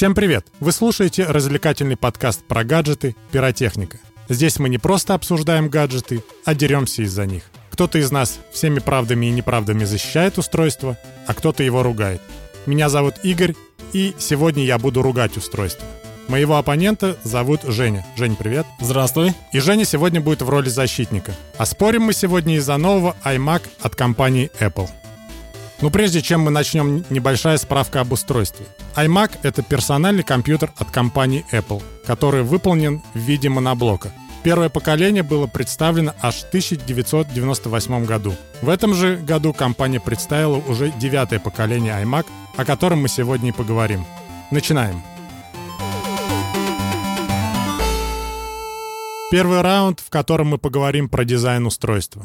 Всем 0.00 0.14
привет! 0.14 0.46
Вы 0.60 0.72
слушаете 0.72 1.24
развлекательный 1.24 1.94
подкаст 1.94 2.42
про 2.44 2.64
гаджеты 2.64 3.14
«Пиротехника». 3.32 3.98
Здесь 4.30 4.58
мы 4.58 4.70
не 4.70 4.78
просто 4.78 5.12
обсуждаем 5.12 5.68
гаджеты, 5.68 6.24
а 6.46 6.54
деремся 6.54 7.02
из-за 7.02 7.26
них. 7.26 7.42
Кто-то 7.70 7.98
из 7.98 8.10
нас 8.10 8.40
всеми 8.50 8.78
правдами 8.78 9.26
и 9.26 9.30
неправдами 9.30 9.84
защищает 9.84 10.38
устройство, 10.38 10.96
а 11.26 11.34
кто-то 11.34 11.62
его 11.62 11.82
ругает. 11.82 12.22
Меня 12.64 12.88
зовут 12.88 13.16
Игорь, 13.24 13.54
и 13.92 14.14
сегодня 14.18 14.64
я 14.64 14.78
буду 14.78 15.02
ругать 15.02 15.36
устройство. 15.36 15.86
Моего 16.28 16.56
оппонента 16.56 17.18
зовут 17.22 17.60
Женя. 17.64 18.06
Жень, 18.16 18.36
привет. 18.36 18.64
Здравствуй. 18.80 19.34
И 19.52 19.60
Женя 19.60 19.84
сегодня 19.84 20.22
будет 20.22 20.40
в 20.40 20.48
роли 20.48 20.70
защитника. 20.70 21.34
А 21.58 21.66
спорим 21.66 22.04
мы 22.04 22.14
сегодня 22.14 22.56
из-за 22.56 22.78
нового 22.78 23.16
iMac 23.22 23.64
от 23.82 23.96
компании 23.96 24.50
Apple. 24.60 24.88
Ну, 25.82 25.90
прежде 25.90 26.20
чем 26.20 26.42
мы 26.42 26.50
начнем, 26.50 27.04
небольшая 27.08 27.56
справка 27.56 28.02
об 28.02 28.12
устройстве. 28.12 28.66
iMac— 28.96 29.38
это 29.42 29.62
персональный 29.62 30.22
компьютер 30.22 30.70
от 30.76 30.90
компании 30.90 31.46
Apple, 31.52 31.82
который 32.06 32.42
выполнен 32.42 33.00
в 33.14 33.18
виде 33.18 33.48
моноблока. 33.48 34.12
Первое 34.42 34.68
поколение 34.68 35.22
было 35.22 35.46
представлено 35.46 36.12
аж 36.20 36.36
в 36.36 36.48
1998 36.48 38.04
году. 38.04 38.34
В 38.60 38.68
этом 38.68 38.92
же 38.94 39.16
году 39.16 39.54
компания 39.54 40.00
представила 40.00 40.56
уже 40.56 40.90
девятое 40.98 41.38
поколение 41.38 41.94
iMac, 42.02 42.26
о 42.56 42.64
котором 42.66 43.02
мы 43.02 43.08
сегодня 43.08 43.48
и 43.48 43.52
поговорим. 43.52 44.04
Начинаем. 44.50 45.02
Первый 49.30 49.62
раунд, 49.62 50.00
в 50.00 50.10
котором 50.10 50.48
мы 50.48 50.58
поговорим 50.58 51.08
про 51.08 51.24
дизайн 51.24 51.64
устройства. 51.66 52.22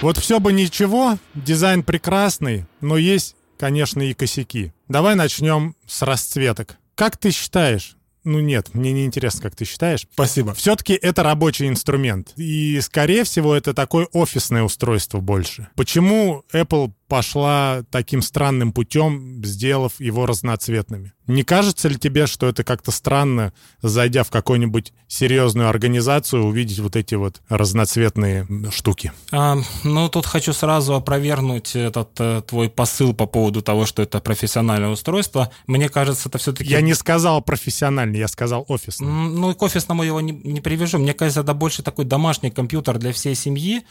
Вот 0.00 0.18
все 0.18 0.40
бы 0.40 0.52
ничего, 0.52 1.18
дизайн 1.34 1.82
прекрасный, 1.82 2.66
но 2.80 2.96
есть, 2.96 3.36
конечно, 3.58 4.02
и 4.02 4.12
косяки. 4.12 4.72
Давай 4.88 5.14
начнем 5.14 5.76
с 5.86 6.02
расцветок. 6.02 6.76
Как 6.94 7.16
ты 7.16 7.30
считаешь, 7.30 7.96
ну 8.24 8.40
нет, 8.40 8.74
мне 8.74 8.92
не 8.92 9.04
интересно, 9.04 9.42
как 9.42 9.56
ты 9.56 9.64
считаешь. 9.64 10.06
Спасибо. 10.12 10.54
Все-таки 10.54 10.94
это 10.94 11.22
рабочий 11.22 11.68
инструмент. 11.68 12.32
И, 12.36 12.80
скорее 12.80 13.24
всего, 13.24 13.54
это 13.54 13.74
такое 13.74 14.06
офисное 14.12 14.62
устройство 14.62 15.20
больше. 15.20 15.68
Почему 15.74 16.44
Apple 16.52 16.92
пошла 17.08 17.82
таким 17.90 18.22
странным 18.22 18.72
путем, 18.72 19.44
сделав 19.44 20.00
его 20.00 20.26
разноцветными. 20.26 21.12
Не 21.26 21.42
кажется 21.42 21.88
ли 21.88 21.96
тебе, 21.96 22.26
что 22.26 22.46
это 22.48 22.64
как-то 22.64 22.90
странно, 22.90 23.52
зайдя 23.80 24.24
в 24.24 24.30
какую-нибудь 24.30 24.92
серьезную 25.08 25.68
организацию, 25.68 26.44
увидеть 26.44 26.80
вот 26.80 26.96
эти 26.96 27.14
вот 27.14 27.40
разноцветные 27.48 28.46
штуки? 28.70 29.12
А, 29.32 29.56
ну, 29.84 30.08
тут 30.08 30.26
хочу 30.26 30.52
сразу 30.52 30.94
опровергнуть 30.94 31.76
этот 31.76 32.10
э, 32.18 32.42
твой 32.46 32.68
посыл 32.68 33.14
по 33.14 33.26
поводу 33.26 33.62
того, 33.62 33.86
что 33.86 34.02
это 34.02 34.20
профессиональное 34.20 34.90
устройство. 34.90 35.50
Мне 35.66 35.88
кажется, 35.88 36.28
это 36.28 36.36
все-таки... 36.36 36.68
Я 36.68 36.82
не 36.82 36.94
сказал 36.94 37.40
профессиональный, 37.40 38.18
я 38.18 38.28
сказал 38.28 38.66
офисный. 38.68 39.08
Ну, 39.08 39.54
к 39.54 39.62
офисному 39.62 40.02
его 40.02 40.20
не, 40.20 40.32
не 40.32 40.60
привяжу. 40.60 40.98
Мне 40.98 41.14
кажется, 41.14 41.40
это 41.40 41.54
больше 41.54 41.82
такой 41.82 42.04
домашний 42.04 42.50
компьютер 42.50 42.98
для 42.98 43.12
всей 43.12 43.34
семьи, 43.34 43.84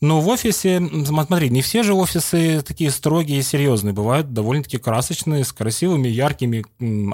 но 0.00 0.20
в 0.20 0.28
офисе, 0.28 0.82
смотри, 1.06 1.48
не 1.48 1.62
все 1.62 1.82
же 1.82 1.94
офисы 1.94 2.62
такие 2.62 2.90
строгие 2.90 3.38
и 3.38 3.42
серьезные. 3.42 3.94
Бывают 3.94 4.32
довольно-таки 4.32 4.78
красочные, 4.78 5.44
с 5.44 5.52
красивыми, 5.52 6.08
яркими 6.08 6.64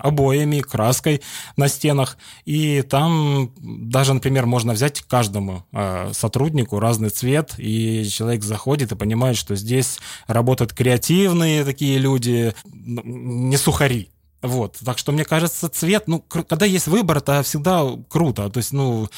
обоями, 0.00 0.60
краской 0.60 1.22
на 1.56 1.68
стенах. 1.68 2.18
И 2.44 2.82
там 2.82 3.52
даже, 3.58 4.14
например, 4.14 4.46
можно 4.46 4.72
взять 4.72 5.00
каждому 5.02 5.64
э, 5.72 6.10
сотруднику 6.12 6.80
разный 6.80 7.10
цвет, 7.10 7.54
и 7.58 8.04
человек 8.08 8.42
заходит 8.42 8.92
и 8.92 8.96
понимает, 8.96 9.36
что 9.36 9.54
здесь 9.54 9.98
работают 10.26 10.72
креативные 10.72 11.64
такие 11.64 11.98
люди, 11.98 12.54
не 12.72 13.56
сухари. 13.56 14.11
Вот, 14.42 14.78
так 14.84 14.98
что 14.98 15.12
мне 15.12 15.24
кажется, 15.24 15.68
цвет, 15.68 16.08
ну, 16.08 16.20
когда 16.20 16.66
есть 16.66 16.88
выбор, 16.88 17.18
это 17.18 17.42
всегда 17.44 17.86
круто. 18.08 18.50
То 18.50 18.58
есть, 18.58 18.72
ну, 18.72 19.08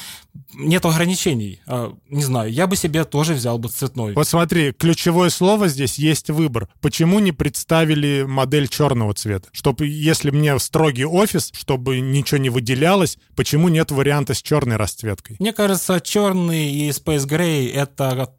нет 0.53 0.85
ограничений. 0.85 1.61
А, 1.65 1.93
не 2.09 2.23
знаю, 2.23 2.51
я 2.51 2.67
бы 2.67 2.75
себе 2.75 3.03
тоже 3.05 3.33
взял 3.33 3.57
бы 3.57 3.69
цветной. 3.69 4.13
Вот 4.13 4.27
смотри, 4.27 4.71
ключевое 4.71 5.29
слово 5.29 5.67
здесь 5.67 5.97
есть 5.97 6.29
выбор. 6.29 6.69
Почему 6.79 7.19
не 7.19 7.31
представили 7.31 8.23
модель 8.27 8.67
черного 8.67 9.15
цвета? 9.15 9.49
Чтобы, 9.51 9.87
если 9.87 10.29
мне 10.29 10.57
строгий 10.59 11.05
офис, 11.05 11.51
чтобы 11.53 11.99
ничего 11.99 12.37
не 12.37 12.49
выделялось, 12.49 13.17
почему 13.35 13.69
нет 13.69 13.89
варианта 13.91 14.35
с 14.35 14.41
черной 14.41 14.75
расцветкой? 14.75 15.37
Мне 15.39 15.53
кажется, 15.53 15.99
черный 15.99 16.71
и 16.71 16.89
Space 16.89 17.27
Gray 17.27 17.73
это 17.73 18.29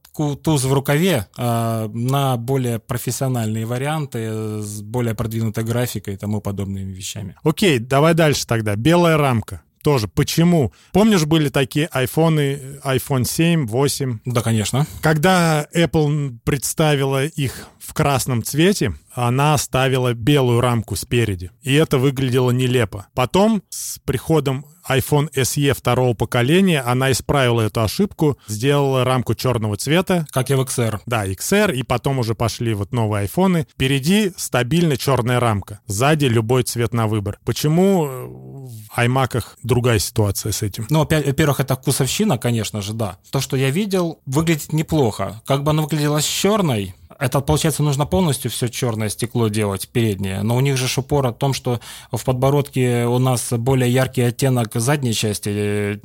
туз 0.43 0.65
в 0.65 0.73
рукаве 0.73 1.27
э, 1.37 1.89
на 1.93 2.37
более 2.37 2.79
профессиональные 2.79 3.67
варианты 3.67 4.63
с 4.63 4.83
более 4.83 5.15
продвинутой 5.15 5.65
графикой 5.65 6.15
и 6.15 6.17
тому 6.17 6.41
подобными 6.41 6.93
вещами. 6.93 7.37
Окей, 7.43 7.79
давай 7.79 8.15
дальше 8.15 8.47
тогда. 8.47 8.77
Белая 8.77 9.17
рамка 9.17 9.63
тоже. 9.87 10.09
Почему? 10.09 10.73
Помнишь, 10.91 11.27
были 11.27 11.49
такие 11.49 11.87
айфоны, 11.93 12.59
iPhone 12.83 13.23
7, 13.23 13.69
8? 13.69 14.19
Да, 14.25 14.43
конечно. 14.43 14.85
Когда 15.01 15.65
Apple 15.73 16.39
представила 16.43 17.25
их 17.25 17.69
в 17.79 17.95
красном 17.95 18.43
цвете, 18.43 18.95
она 19.15 19.55
оставила 19.55 20.13
белую 20.13 20.61
рамку 20.61 20.97
спереди. 20.97 21.53
И 21.63 21.73
это 21.73 21.99
выглядело 21.99 22.51
нелепо. 22.51 23.07
Потом, 23.15 23.63
с 23.69 24.01
приходом 24.01 24.67
iPhone 24.89 25.31
SE 25.35 25.75
второго 25.75 26.15
поколения, 26.15 26.81
она 26.81 27.13
исправила 27.13 27.63
эту 27.63 27.83
ошибку, 27.83 28.39
сделала 28.47 29.05
рамку 29.05 29.35
черного 29.35 29.77
цвета. 29.77 30.27
Как 30.31 30.51
и 30.51 30.55
в 30.55 30.61
XR. 30.61 31.01
Да, 31.07 31.27
XR, 31.27 31.75
и 31.75 31.83
потом 31.83 32.19
уже 32.19 32.35
пошли 32.35 32.75
вот 32.75 32.93
новые 32.93 33.23
айфоны. 33.23 33.67
Впереди 33.73 34.33
стабильно 34.37 34.97
черная 34.97 35.41
рамка. 35.41 35.81
Сзади 35.87 36.27
любой 36.27 36.63
цвет 36.63 36.93
на 36.93 37.07
выбор. 37.07 37.39
Почему 37.45 38.07
э, 38.07 38.27
в 38.27 38.99
iMac 38.99 39.45
другая 39.63 39.99
ситуация 39.99 40.53
с 40.53 40.63
этим? 40.63 40.87
Ну, 40.91 41.01
во-первых, 41.01 41.61
это 41.61 41.77
вкусовщина, 41.77 42.39
конечно 42.39 42.83
же, 42.83 42.93
да. 42.93 43.19
То, 43.31 43.41
что 43.41 43.57
я 43.57 43.71
видел, 43.71 44.21
выглядит 44.27 44.73
неплохо. 44.73 45.43
Как 45.47 45.63
бы 45.63 45.71
она 45.71 45.83
выглядела 45.83 46.21
с 46.21 46.25
черной, 46.25 46.95
это, 47.19 47.41
получается, 47.41 47.83
нужно 47.83 48.07
полностью 48.07 48.51
все 48.51 48.69
черное 48.69 49.09
стекло 49.09 49.49
делать, 49.49 49.89
переднее. 49.89 50.43
Но 50.43 50.57
у 50.57 50.61
них 50.61 50.77
же 50.77 50.87
упор 50.97 51.27
о 51.27 51.33
том, 51.33 51.53
что 51.53 51.81
в 52.11 52.25
подбородке 52.25 53.07
у 53.07 53.19
нас 53.19 53.53
более 53.53 53.91
яркий 53.91 54.23
оттенок 54.23 54.71
задней 54.75 55.15
части 55.15 55.51
э, 55.53 55.99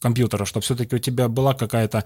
компьютера, 0.00 0.44
чтобы 0.44 0.64
все-таки 0.64 0.96
у 0.96 0.98
тебя 0.98 1.28
была 1.28 1.54
какая-то 1.54 2.04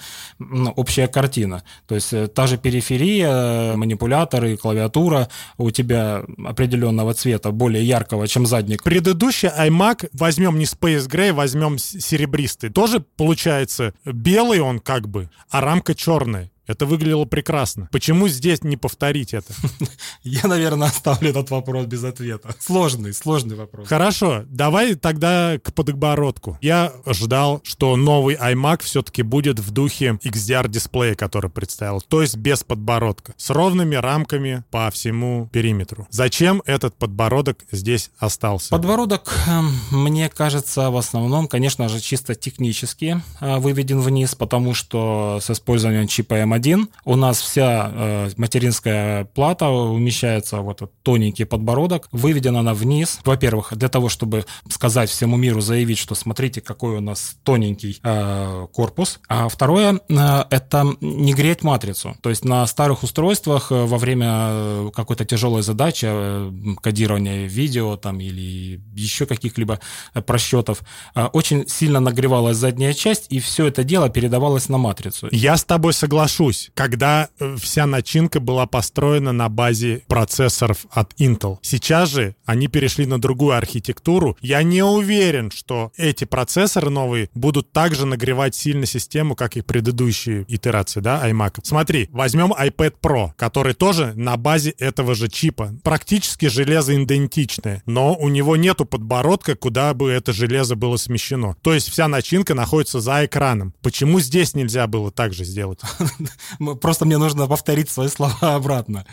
общая 0.76 1.08
картина. 1.08 1.62
То 1.86 1.94
есть 1.94 2.12
э, 2.12 2.28
та 2.28 2.46
же 2.46 2.58
периферия, 2.58 3.76
манипуляторы, 3.76 4.56
клавиатура 4.56 5.28
у 5.58 5.70
тебя 5.70 6.24
определенного 6.44 7.14
цвета, 7.14 7.50
более 7.50 7.84
яркого, 7.84 8.28
чем 8.28 8.46
задник. 8.46 8.82
Предыдущий 8.82 9.48
iMac, 9.48 10.08
возьмем 10.12 10.58
не 10.58 10.64
Space 10.64 11.08
Gray, 11.08 11.32
возьмем 11.32 11.78
серебристый, 11.78 12.70
тоже 12.70 13.00
получается 13.00 13.94
белый 14.04 14.60
он 14.60 14.80
как 14.80 15.08
бы, 15.08 15.30
а 15.50 15.60
рамка 15.60 15.94
черная. 15.94 16.50
Это 16.70 16.86
выглядело 16.86 17.24
прекрасно. 17.24 17.88
Почему 17.90 18.28
здесь 18.28 18.62
не 18.62 18.76
повторить 18.76 19.34
это? 19.34 19.52
Я, 20.22 20.46
наверное, 20.48 20.88
оставлю 20.88 21.30
этот 21.30 21.50
вопрос 21.50 21.86
без 21.86 22.04
ответа. 22.04 22.54
Сложный, 22.60 23.12
сложный 23.12 23.56
вопрос. 23.56 23.88
Хорошо, 23.88 24.44
давай 24.46 24.94
тогда 24.94 25.58
к 25.62 25.72
подбородку. 25.74 26.58
Я 26.60 26.92
ждал, 27.06 27.60
что 27.64 27.96
новый 27.96 28.36
iMac 28.36 28.82
все-таки 28.84 29.22
будет 29.22 29.58
в 29.58 29.70
духе 29.72 30.18
XDR-дисплея, 30.22 31.14
который 31.14 31.50
представил, 31.50 32.00
то 32.00 32.22
есть 32.22 32.36
без 32.36 32.62
подбородка, 32.62 33.34
с 33.36 33.50
ровными 33.50 33.96
рамками 33.96 34.62
по 34.70 34.90
всему 34.90 35.48
периметру. 35.52 36.06
Зачем 36.10 36.62
этот 36.66 36.94
подбородок 36.96 37.64
здесь 37.72 38.10
остался? 38.18 38.70
Подбородок, 38.70 39.32
эм, 39.48 39.72
мне 39.90 40.28
кажется, 40.28 40.90
в 40.90 40.96
основном, 40.96 41.48
конечно 41.48 41.88
же, 41.88 42.00
чисто 42.00 42.34
технически 42.34 43.20
э, 43.40 43.58
выведен 43.58 44.00
вниз, 44.00 44.34
потому 44.34 44.74
что 44.74 45.40
с 45.42 45.50
использованием 45.50 46.06
чипа 46.06 46.34
M1 46.34 46.59
один. 46.60 46.90
У 47.06 47.16
нас 47.16 47.40
вся 47.40 47.90
э, 47.90 48.30
материнская 48.36 49.24
плата 49.24 49.68
умещается 49.68 50.60
вот 50.60 50.82
этот 50.82 50.92
тоненький 51.02 51.44
подбородок. 51.46 52.08
Выведена 52.12 52.60
она 52.60 52.74
вниз. 52.74 53.20
Во-первых, 53.24 53.72
для 53.74 53.88
того, 53.88 54.10
чтобы 54.10 54.44
сказать 54.68 55.08
всему 55.08 55.36
миру, 55.38 55.62
заявить, 55.62 55.98
что 55.98 56.14
смотрите, 56.14 56.60
какой 56.60 56.98
у 56.98 57.00
нас 57.00 57.36
тоненький 57.44 57.98
э, 58.02 58.66
корпус. 58.72 59.20
А 59.28 59.48
второе, 59.48 60.00
э, 60.08 60.44
это 60.50 60.84
не 61.00 61.32
греть 61.32 61.62
матрицу. 61.62 62.14
То 62.20 62.28
есть 62.28 62.44
на 62.44 62.66
старых 62.66 63.02
устройствах 63.02 63.72
э, 63.72 63.86
во 63.86 63.96
время 63.96 64.28
э, 64.28 64.90
какой-то 64.94 65.24
тяжелой 65.24 65.62
задачи, 65.62 66.06
э, 66.10 66.52
кодирования 66.82 67.46
видео 67.46 67.96
там 67.96 68.20
или 68.20 68.82
еще 68.94 69.24
каких-либо 69.24 69.80
просчетов, 70.26 70.82
э, 71.14 71.24
очень 71.32 71.66
сильно 71.68 72.00
нагревалась 72.00 72.58
задняя 72.58 72.92
часть, 72.92 73.26
и 73.30 73.40
все 73.40 73.66
это 73.68 73.82
дело 73.82 74.10
передавалось 74.10 74.68
на 74.68 74.76
матрицу. 74.76 75.28
Я 75.32 75.56
с 75.56 75.64
тобой 75.64 75.94
соглашусь 75.94 76.49
взорвусь, 76.50 76.70
когда 76.74 77.28
э, 77.38 77.56
вся 77.58 77.86
начинка 77.86 78.40
была 78.40 78.66
построена 78.66 79.32
на 79.32 79.48
базе 79.48 80.02
процессоров 80.06 80.86
от 80.90 81.12
Intel. 81.14 81.58
Сейчас 81.62 82.10
же 82.10 82.34
они 82.44 82.68
перешли 82.68 83.06
на 83.06 83.20
другую 83.20 83.56
архитектуру. 83.56 84.36
Я 84.40 84.62
не 84.62 84.82
уверен, 84.82 85.50
что 85.50 85.92
эти 85.96 86.24
процессоры 86.24 86.90
новые 86.90 87.30
будут 87.34 87.72
также 87.72 88.06
нагревать 88.06 88.54
сильно 88.54 88.86
систему, 88.86 89.34
как 89.34 89.56
и 89.56 89.62
предыдущие 89.62 90.44
итерации, 90.48 91.00
да, 91.00 91.28
iMac. 91.28 91.60
Смотри, 91.62 92.08
возьмем 92.12 92.52
iPad 92.52 92.94
Pro, 93.00 93.30
который 93.36 93.74
тоже 93.74 94.12
на 94.16 94.36
базе 94.36 94.70
этого 94.70 95.14
же 95.14 95.28
чипа. 95.28 95.72
Практически 95.82 96.46
железо 96.46 97.00
идентичное, 97.00 97.82
но 97.86 98.14
у 98.14 98.28
него 98.28 98.56
нету 98.56 98.84
подбородка, 98.84 99.54
куда 99.54 99.94
бы 99.94 100.10
это 100.10 100.32
железо 100.32 100.76
было 100.76 100.96
смещено. 100.96 101.56
То 101.62 101.74
есть 101.74 101.90
вся 101.90 102.08
начинка 102.08 102.54
находится 102.54 103.00
за 103.00 103.24
экраном. 103.24 103.74
Почему 103.82 104.20
здесь 104.20 104.54
нельзя 104.54 104.86
было 104.86 105.10
так 105.10 105.32
же 105.32 105.44
сделать? 105.44 105.80
Просто 106.80 107.04
мне 107.04 107.18
нужно 107.18 107.46
повторить 107.46 107.90
свои 107.90 108.08
слова 108.08 108.36
обратно. 108.56 109.06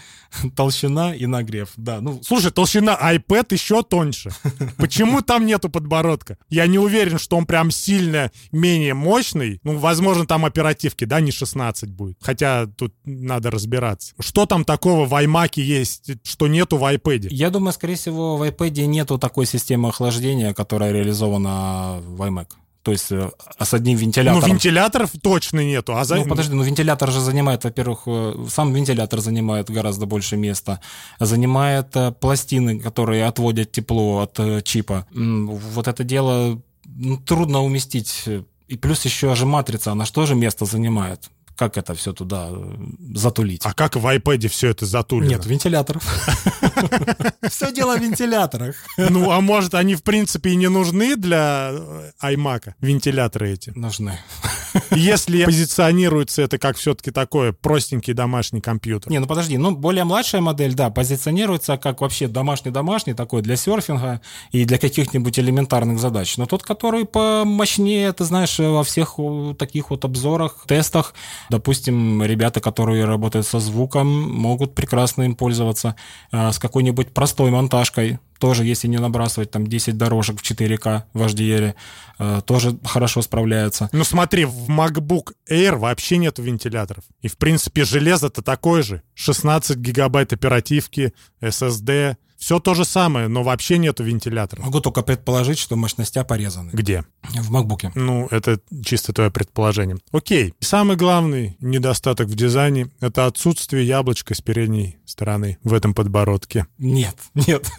Толщина 0.55 1.15
и 1.15 1.25
нагрев, 1.25 1.69
да. 1.77 2.01
Ну, 2.01 2.21
Слушай, 2.23 2.51
толщина 2.51 2.97
iPad 3.01 3.47
еще 3.51 3.83
тоньше. 3.83 4.31
Почему 4.77 5.21
там 5.21 5.45
нету 5.45 5.69
подбородка? 5.69 6.37
Я 6.49 6.67
не 6.67 6.79
уверен, 6.79 7.17
что 7.17 7.37
он 7.37 7.45
прям 7.45 7.71
сильно 7.71 8.31
менее 8.51 8.93
мощный. 8.93 9.59
Ну, 9.63 9.77
возможно, 9.77 10.25
там 10.25 10.45
оперативки, 10.45 11.05
да, 11.05 11.21
не 11.21 11.31
16 11.31 11.89
будет. 11.91 12.17
Хотя 12.21 12.65
тут 12.65 12.93
надо 13.05 13.51
разбираться. 13.51 14.13
Что 14.19 14.45
там 14.45 14.65
такого 14.65 15.05
в 15.05 15.13
iMac 15.13 15.61
есть, 15.61 16.11
что 16.23 16.47
нету 16.47 16.77
в 16.77 16.83
iPad? 16.83 17.27
Я 17.29 17.49
думаю, 17.49 17.73
скорее 17.73 17.95
всего, 17.95 18.37
в 18.37 18.43
iPad 18.43 18.85
нету 18.85 19.17
такой 19.17 19.45
системы 19.45 19.89
охлаждения, 19.89 20.53
которая 20.53 20.91
реализована 20.91 21.99
в 22.01 22.21
iMac 22.21 22.47
то 22.87 22.93
есть 22.93 23.11
э, 23.11 23.29
с 23.59 23.73
одним 23.73 23.97
вентилятором. 23.97 24.47
Ну, 24.47 24.53
вентиляторов 24.53 25.11
точно 25.21 25.59
нету. 25.59 25.97
А 25.97 26.05
за... 26.05 26.15
Ну, 26.15 26.25
подожди, 26.25 26.55
ну 26.55 26.63
вентилятор 26.63 27.11
же 27.11 27.19
занимает, 27.19 27.65
во-первых, 27.65 28.03
э, 28.05 28.45
сам 28.49 28.73
вентилятор 28.73 29.19
занимает 29.19 29.69
гораздо 29.69 30.05
больше 30.05 30.37
места. 30.37 30.79
Занимает 31.19 31.93
э, 31.97 32.13
пластины, 32.13 32.79
которые 32.79 33.25
отводят 33.25 33.73
тепло 33.73 34.19
от 34.19 34.63
чипа. 34.63 35.05
Вот 35.11 35.89
это 35.89 36.05
дело 36.05 36.61
ну, 36.85 37.17
трудно 37.17 37.61
уместить. 37.61 38.23
И 38.69 38.77
плюс 38.77 39.03
еще 39.03 39.35
же 39.35 39.45
матрица, 39.45 39.91
она 39.91 40.05
же 40.25 40.35
место 40.35 40.63
занимает? 40.63 41.29
Как 41.57 41.77
это 41.77 41.93
все 41.95 42.13
туда 42.13 42.49
э, 42.51 42.75
затулить. 43.15 43.61
А 43.65 43.73
как 43.73 43.95
в 43.95 44.05
iPad 44.05 44.47
все 44.47 44.69
это 44.69 44.85
затулено? 44.85 45.29
Нет, 45.29 45.45
вентиляторов. 45.45 46.03
Все 47.49 47.71
дело 47.71 47.97
в 47.97 48.01
вентиляторах. 48.01 48.75
Ну, 48.97 49.31
а 49.31 49.41
может, 49.41 49.73
они, 49.73 49.95
в 49.95 50.03
принципе, 50.03 50.51
и 50.51 50.55
не 50.55 50.69
нужны 50.69 51.15
для 51.15 51.71
э, 51.71 52.11
iMac, 52.21 52.73
вентиляторы 52.81 53.53
эти? 53.53 53.71
Нужны. 53.71 54.19
Если 54.91 55.43
позиционируется 55.45 56.41
это 56.41 56.57
как 56.57 56.77
все-таки 56.77 57.11
такой 57.11 57.53
простенький 57.53 58.13
домашний 58.13 58.61
компьютер. 58.61 59.11
Не, 59.11 59.19
ну 59.19 59.27
подожди, 59.27 59.57
ну 59.57 59.75
более 59.75 60.03
младшая 60.03 60.41
модель, 60.41 60.73
да, 60.73 60.89
позиционируется 60.89 61.77
как 61.77 62.01
вообще 62.01 62.27
домашний-домашний 62.27 63.13
такой 63.13 63.41
для 63.41 63.55
серфинга 63.55 64.21
и 64.51 64.65
для 64.65 64.77
каких-нибудь 64.77 65.39
элементарных 65.39 65.99
задач. 65.99 66.37
Но 66.37 66.45
тот, 66.45 66.63
который 66.63 67.05
помощнее, 67.05 68.13
ты 68.13 68.23
знаешь, 68.23 68.59
во 68.59 68.83
всех 68.83 69.15
таких 69.57 69.89
вот 69.89 70.05
обзорах, 70.05 70.65
тестах, 70.67 71.13
допустим, 71.49 72.23
ребята, 72.23 72.59
которые 72.59 73.05
работают 73.05 73.47
со 73.47 73.59
звуком, 73.59 74.07
могут 74.07 74.75
прекрасно 74.75 75.23
им 75.23 75.35
пользоваться 75.35 75.95
э, 76.31 76.51
с 76.51 76.59
какой-нибудь 76.59 77.13
простой 77.13 77.51
монтажкой, 77.51 78.19
тоже, 78.39 78.65
если 78.65 78.87
не 78.87 78.97
набрасывать 78.97 79.51
там 79.51 79.65
10 79.65 79.97
дорожек 79.97 80.39
в 80.39 80.43
4К 80.43 81.03
в 81.13 81.21
HDR, 81.23 81.73
э, 82.19 82.41
тоже 82.45 82.77
хорошо 82.83 83.21
справляется. 83.21 83.89
Ну 83.91 84.03
смотри, 84.03 84.45
в 84.45 84.69
MacBook 84.69 85.33
Air 85.49 85.75
вообще 85.75 86.17
нет 86.17 86.39
вентиляторов. 86.39 87.03
И, 87.21 87.27
в 87.27 87.37
принципе, 87.37 87.83
железо-то 87.83 88.41
такое 88.41 88.83
же. 88.83 89.01
16 89.15 89.77
гигабайт 89.77 90.33
оперативки, 90.33 91.13
SSD, 91.41 92.17
все 92.37 92.59
то 92.59 92.73
же 92.73 92.85
самое, 92.85 93.27
но 93.27 93.43
вообще 93.43 93.77
нету 93.77 94.03
вентилятора. 94.03 94.61
Могу 94.61 94.79
только 94.79 95.01
предположить, 95.01 95.57
что 95.57 95.75
мощностя 95.75 96.23
порезаны. 96.23 96.69
Где? 96.71 97.03
В 97.23 97.49
макбуке. 97.51 97.91
Ну, 97.95 98.27
это 98.29 98.59
чисто 98.85 99.11
твое 99.11 99.31
предположение. 99.31 99.97
Окей. 100.11 100.53
Самый 100.59 100.95
главный 100.97 101.57
недостаток 101.59 102.27
в 102.27 102.35
дизайне— 102.35 102.89
это 103.01 103.25
отсутствие 103.25 103.85
яблочка 103.85 104.35
с 104.35 104.41
передней 104.41 104.97
стороны 105.05 105.57
в 105.63 105.73
этом 105.73 105.93
подбородке. 105.93 106.67
Нет, 106.77 107.15
нет. 107.33 107.69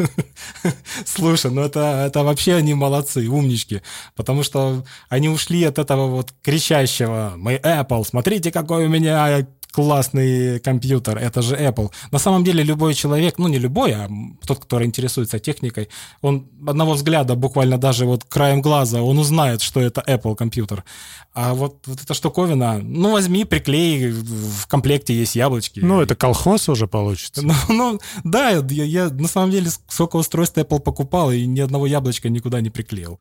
Слушай, 1.06 1.50
ну 1.50 1.62
это, 1.62 2.04
это 2.06 2.24
вообще 2.24 2.54
они 2.54 2.74
молодцы, 2.74 3.28
умнички. 3.28 3.82
Потому 4.16 4.42
что 4.42 4.84
они 5.08 5.28
ушли 5.28 5.62
от 5.64 5.78
этого 5.78 6.08
вот 6.08 6.32
кричащего 6.42 7.34
«Мы 7.36 7.56
Apple, 7.56 8.04
смотрите, 8.04 8.50
какой 8.50 8.86
у 8.86 8.88
меня 8.88 9.46
классный 9.78 10.58
компьютер, 10.58 11.18
это 11.18 11.40
же 11.40 11.54
Apple. 11.54 11.92
На 12.10 12.18
самом 12.18 12.42
деле 12.42 12.64
любой 12.64 12.94
человек, 12.94 13.38
ну 13.38 13.46
не 13.46 13.58
любой, 13.58 13.92
а 13.92 14.08
тот, 14.44 14.58
который 14.58 14.86
интересуется 14.88 15.38
техникой, 15.38 15.88
он 16.20 16.48
одного 16.66 16.94
взгляда, 16.94 17.36
буквально 17.36 17.78
даже 17.78 18.04
вот 18.04 18.24
краем 18.24 18.60
глаза, 18.60 19.02
он 19.02 19.18
узнает, 19.20 19.62
что 19.62 19.80
это 19.80 20.02
Apple 20.08 20.34
компьютер. 20.34 20.82
А 21.32 21.54
вот, 21.54 21.86
вот 21.86 22.02
эта 22.02 22.12
штуковина, 22.12 22.80
ну 22.82 23.12
возьми, 23.12 23.44
приклей, 23.44 24.10
в 24.10 24.66
комплекте 24.66 25.14
есть 25.14 25.36
яблочки. 25.36 25.78
Ну 25.78 26.00
это 26.00 26.16
колхоз 26.16 26.68
уже 26.68 26.88
получится. 26.88 27.42
Ну, 27.46 27.54
ну 27.68 28.00
да, 28.24 28.50
я, 28.50 28.84
я 28.84 29.08
на 29.10 29.28
самом 29.28 29.52
деле 29.52 29.70
сколько 29.86 30.16
устройств 30.16 30.58
Apple 30.58 30.80
покупал 30.80 31.30
и 31.30 31.46
ни 31.46 31.60
одного 31.60 31.86
яблочка 31.86 32.28
никуда 32.28 32.60
не 32.60 32.70
приклеил. 32.70 33.20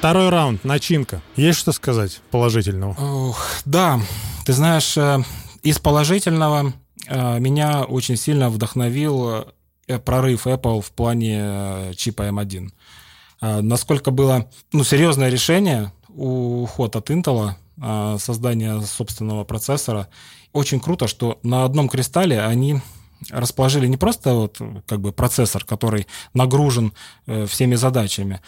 Второй 0.00 0.30
раунд, 0.30 0.64
начинка. 0.64 1.20
Есть 1.36 1.58
что 1.58 1.72
сказать 1.72 2.22
положительного? 2.30 2.96
Ох, 2.98 3.46
да, 3.66 4.00
ты 4.46 4.54
знаешь, 4.54 4.96
э, 4.96 5.18
из 5.62 5.78
положительного 5.78 6.72
э, 7.06 7.38
меня 7.38 7.84
очень 7.84 8.16
сильно 8.16 8.48
вдохновил 8.48 9.44
э, 9.86 9.98
прорыв 9.98 10.46
Apple 10.46 10.80
в 10.80 10.90
плане 10.92 11.92
чипа 11.96 12.22
M1. 12.22 12.70
Насколько 13.42 14.10
было 14.10 14.50
ну, 14.72 14.84
серьезное 14.84 15.28
решение 15.28 15.92
уход 16.08 16.96
от 16.96 17.10
Intel, 17.10 17.50
создание 18.18 18.80
собственного 18.80 19.44
процессора. 19.44 20.08
Очень 20.54 20.80
круто, 20.80 21.08
что 21.08 21.38
на 21.42 21.64
одном 21.64 21.90
кристалле 21.90 22.40
они 22.40 22.80
расположили 23.30 23.86
не 23.86 23.98
просто 23.98 24.32
вот 24.32 24.58
как 24.86 25.00
бы 25.02 25.12
процессор, 25.12 25.62
который 25.64 26.06
нагружен 26.32 26.94
всеми 27.26 27.74
задачами, 27.74 28.40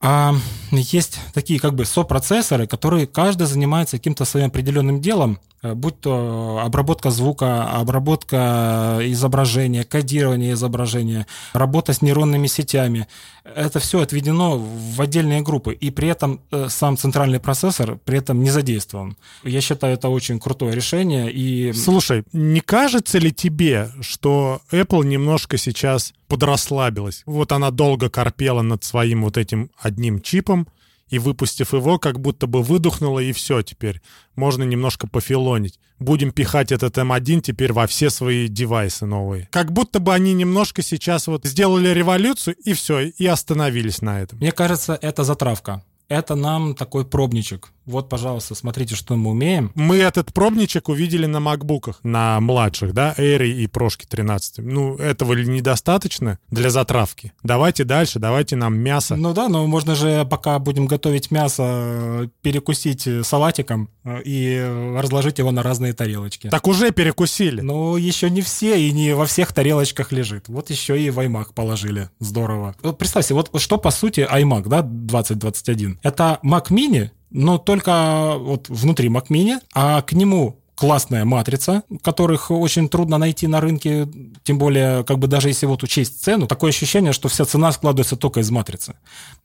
а 0.00 0.34
есть 0.70 1.18
такие 1.34 1.58
как 1.58 1.74
бы 1.74 1.84
сопроцессоры, 1.84 2.66
которые 2.66 3.06
каждый 3.06 3.46
занимается 3.46 3.98
каким-то 3.98 4.24
своим 4.24 4.46
определенным 4.46 5.00
делом, 5.00 5.38
будь 5.62 6.00
то 6.00 6.60
обработка 6.62 7.10
звука, 7.10 7.70
обработка 7.70 8.98
изображения, 9.02 9.84
кодирование 9.84 10.52
изображения, 10.52 11.26
работа 11.52 11.92
с 11.92 12.02
нейронными 12.02 12.46
сетями. 12.46 13.06
Это 13.44 13.78
все 13.80 14.00
отведено 14.00 14.58
в 14.58 15.00
отдельные 15.00 15.40
группы, 15.40 15.72
и 15.72 15.90
при 15.90 16.08
этом 16.08 16.40
э, 16.50 16.68
сам 16.68 16.96
центральный 16.96 17.40
процессор 17.40 17.98
при 18.04 18.18
этом 18.18 18.42
не 18.42 18.50
задействован. 18.50 19.16
Я 19.42 19.60
считаю, 19.60 19.94
это 19.94 20.08
очень 20.08 20.38
крутое 20.38 20.74
решение. 20.74 21.32
И... 21.32 21.72
Слушай, 21.72 22.24
не 22.32 22.60
кажется 22.60 23.18
ли 23.18 23.32
тебе, 23.32 23.90
что 24.00 24.60
Apple 24.70 25.04
немножко 25.04 25.56
сейчас 25.56 26.12
подрасслабилась? 26.28 27.22
Вот 27.26 27.52
она 27.52 27.70
долго 27.70 28.10
корпела 28.10 28.62
над 28.62 28.84
своим 28.84 29.24
вот 29.24 29.38
этим 29.38 29.70
одним 29.80 30.20
чипом, 30.20 30.68
и, 31.10 31.18
выпустив 31.18 31.72
его, 31.72 31.98
как 31.98 32.20
будто 32.20 32.46
бы 32.46 32.62
выдохнула, 32.62 33.20
и 33.20 33.32
все 33.32 33.62
теперь. 33.62 34.00
Можно 34.36 34.62
немножко 34.62 35.06
пофилонить. 35.06 35.78
Будем 35.98 36.30
пихать 36.30 36.72
этот 36.72 36.96
М1 36.96 37.40
теперь 37.40 37.72
во 37.72 37.86
все 37.86 38.10
свои 38.10 38.48
девайсы 38.48 39.06
новые. 39.06 39.48
Как 39.50 39.72
будто 39.72 39.98
бы 40.00 40.14
они 40.14 40.32
немножко 40.32 40.82
сейчас 40.82 41.26
вот 41.26 41.44
сделали 41.44 41.88
революцию, 41.88 42.56
и 42.56 42.72
все, 42.72 43.00
и 43.00 43.26
остановились 43.26 44.02
на 44.02 44.20
этом. 44.20 44.38
Мне 44.38 44.52
кажется, 44.52 44.98
это 45.00 45.24
затравка. 45.24 45.82
Это 46.08 46.34
нам 46.34 46.74
такой 46.74 47.04
пробничек 47.04 47.72
вот, 47.88 48.08
пожалуйста, 48.08 48.54
смотрите, 48.54 48.94
что 48.94 49.16
мы 49.16 49.30
умеем. 49.30 49.72
Мы 49.74 49.96
этот 49.96 50.32
пробничек 50.32 50.88
увидели 50.88 51.26
на 51.26 51.40
макбуках, 51.40 52.00
на 52.02 52.38
младших, 52.40 52.92
да, 52.92 53.14
Эйре 53.16 53.62
и 53.62 53.66
Прошки 53.66 54.06
13. 54.06 54.58
Ну, 54.58 54.96
этого 54.96 55.32
ли 55.32 55.46
недостаточно 55.46 56.38
для 56.50 56.70
затравки? 56.70 57.32
Давайте 57.42 57.84
дальше, 57.84 58.18
давайте 58.18 58.56
нам 58.56 58.76
мясо. 58.76 59.16
Ну 59.16 59.32
да, 59.32 59.48
но 59.48 59.66
можно 59.66 59.94
же, 59.94 60.26
пока 60.28 60.58
будем 60.58 60.86
готовить 60.86 61.30
мясо, 61.30 62.30
перекусить 62.42 63.08
салатиком 63.22 63.88
э, 64.04 64.20
и 64.22 64.94
разложить 64.96 65.38
его 65.38 65.50
на 65.50 65.62
разные 65.62 65.94
тарелочки. 65.94 66.50
Так 66.50 66.66
уже 66.68 66.90
перекусили. 66.90 67.62
Ну, 67.62 67.96
еще 67.96 68.28
не 68.28 68.42
все 68.42 68.78
и 68.80 68.92
не 68.92 69.14
во 69.14 69.24
всех 69.24 69.52
тарелочках 69.54 70.12
лежит. 70.12 70.48
Вот 70.48 70.68
еще 70.68 71.00
и 71.00 71.08
в 71.10 71.18
iMac 71.20 71.54
положили. 71.54 72.10
Здорово. 72.20 72.76
Вот 72.82 72.98
представьте, 72.98 73.32
вот 73.32 73.50
что 73.60 73.78
по 73.78 73.90
сути 73.90 74.28
iMac, 74.30 74.68
да, 74.68 74.82
2021. 74.82 76.00
Это 76.02 76.38
Mac 76.42 76.68
Mini, 76.68 77.10
но 77.30 77.58
только 77.58 78.34
вот 78.38 78.68
внутри 78.68 79.08
Mac 79.08 79.28
Mini, 79.28 79.58
а 79.74 80.02
к 80.02 80.12
нему 80.12 80.58
классная 80.78 81.24
матрица, 81.24 81.82
которых 82.02 82.52
очень 82.52 82.88
трудно 82.88 83.18
найти 83.18 83.48
на 83.48 83.60
рынке, 83.60 84.08
тем 84.44 84.58
более, 84.58 85.02
как 85.04 85.18
бы 85.18 85.26
даже 85.26 85.48
если 85.48 85.66
вот 85.66 85.82
учесть 85.82 86.22
цену, 86.22 86.46
такое 86.46 86.70
ощущение, 86.70 87.12
что 87.12 87.28
вся 87.28 87.44
цена 87.44 87.72
складывается 87.72 88.16
только 88.16 88.40
из 88.40 88.50
матрицы. 88.50 88.94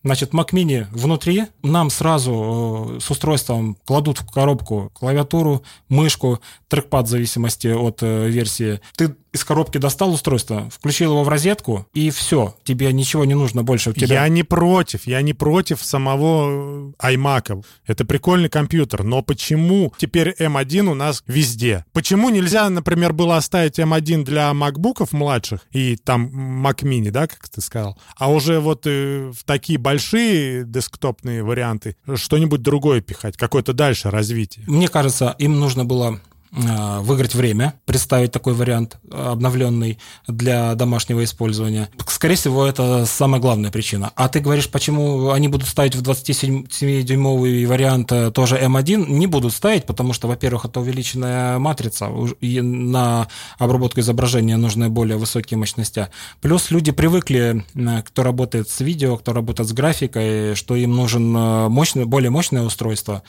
Значит, 0.04 0.32
Mac 0.32 0.52
Mini 0.52 0.86
внутри, 0.92 1.46
нам 1.64 1.90
сразу 1.90 2.98
э, 2.98 3.00
с 3.00 3.10
устройством 3.10 3.78
кладут 3.86 4.20
в 4.20 4.32
коробку 4.32 4.92
клавиатуру, 4.94 5.64
мышку, 5.90 6.40
трекпад 6.68 7.08
в 7.08 7.10
зависимости 7.10 7.68
от 7.68 8.04
э, 8.04 8.30
версии. 8.30 8.80
Ты 8.96 9.16
из 9.34 9.44
коробки 9.44 9.80
достал 9.80 10.14
устройство, 10.14 10.70
включил 10.70 11.12
его 11.12 11.24
в 11.24 11.30
розетку, 11.30 11.88
и 11.94 12.12
все, 12.12 12.56
тебе 12.64 12.94
ничего 12.94 13.26
не 13.26 13.34
нужно 13.34 13.64
больше. 13.64 13.90
У 13.90 13.94
тебя... 13.94 14.24
Я 14.24 14.28
не 14.30 14.44
против, 14.44 15.08
я 15.08 15.22
не 15.24 15.34
против 15.34 15.84
самого 15.84 16.94
э, 17.02 17.14
iMac. 17.16 17.66
Это 17.88 18.06
прикольный 18.06 18.50
компьютер, 18.50 19.04
но 19.04 19.24
почему 19.24 19.92
теперь 19.98 20.36
M1 20.40 20.86
у 20.86 20.94
нас 20.94 21.24
везде? 21.26 21.84
Почему 21.94 22.30
нельзя, 22.30 22.70
например, 22.70 23.14
было 23.14 23.38
оставить 23.38 23.80
M1 23.80 24.24
для 24.24 24.54
макбуков 24.54 25.12
младших 25.14 25.62
и 25.72 25.98
там 25.98 26.66
Mac 26.66 26.84
Mini, 26.84 27.10
да, 27.10 27.26
как 27.26 27.50
ты 27.50 27.60
сказал, 27.62 27.98
а 28.16 28.32
уже 28.32 28.60
вот 28.60 28.86
э, 28.86 29.32
в 29.36 29.44
такие 29.46 29.80
большие 29.80 30.64
десктопные 30.64 31.44
варианты 31.44 31.96
что-нибудь 32.14 32.62
другое 32.62 33.02
пихать, 33.02 33.36
какое-то 33.36 33.74
дальше 33.74 34.12
развитие? 34.12 34.66
Мне 34.68 34.88
кажется, 34.88 35.36
им 35.40 35.60
нужно 35.60 35.86
было 35.86 36.20
выиграть 36.54 37.34
время, 37.34 37.74
представить 37.86 38.32
такой 38.32 38.54
вариант 38.54 38.98
обновленный 39.12 39.98
для 40.28 40.76
домашнего 40.76 41.24
использования. 41.24 41.90
Скорее 42.08 42.36
всего, 42.36 42.66
это 42.66 43.06
самая 43.06 43.42
главная 43.42 43.72
причина. 43.72 44.12
А 44.16 44.30
ты 44.30 44.40
говоришь, 44.40 44.70
почему 44.70 45.32
они 45.32 45.48
будут 45.48 45.68
ставить 45.68 45.96
в 45.96 46.02
27-дюймовый 46.02 47.66
вариант 47.66 48.12
э, 48.12 48.32
тоже 48.32 48.58
M1? 48.58 49.10
Не 49.10 49.28
будут 49.28 49.52
ставить, 49.54 49.86
потому 49.86 50.14
что, 50.14 50.28
во-первых, 50.28 50.66
это 50.66 50.80
увеличенная 50.80 51.60
матрица, 51.60 52.10
и 52.40 52.62
на 52.62 53.28
обработку 53.58 54.00
изображения 54.00 54.58
нужны 54.58 54.90
более 54.90 55.18
высокие 55.18 55.58
мощности. 55.58 56.08
Плюс 56.40 56.72
люди 56.72 56.92
привыкли, 56.92 57.66
э, 57.74 58.02
кто 58.04 58.24
работает 58.24 58.70
с 58.70 58.80
видео, 58.80 59.18
кто 59.18 59.34
работает 59.34 59.68
с 59.68 59.74
графикой, 59.74 60.56
что 60.56 60.76
им 60.76 60.96
нужен 60.96 61.32
мощный, 61.32 62.06
более 62.06 62.30
мощное 62.30 62.62
устройство, 62.62 63.24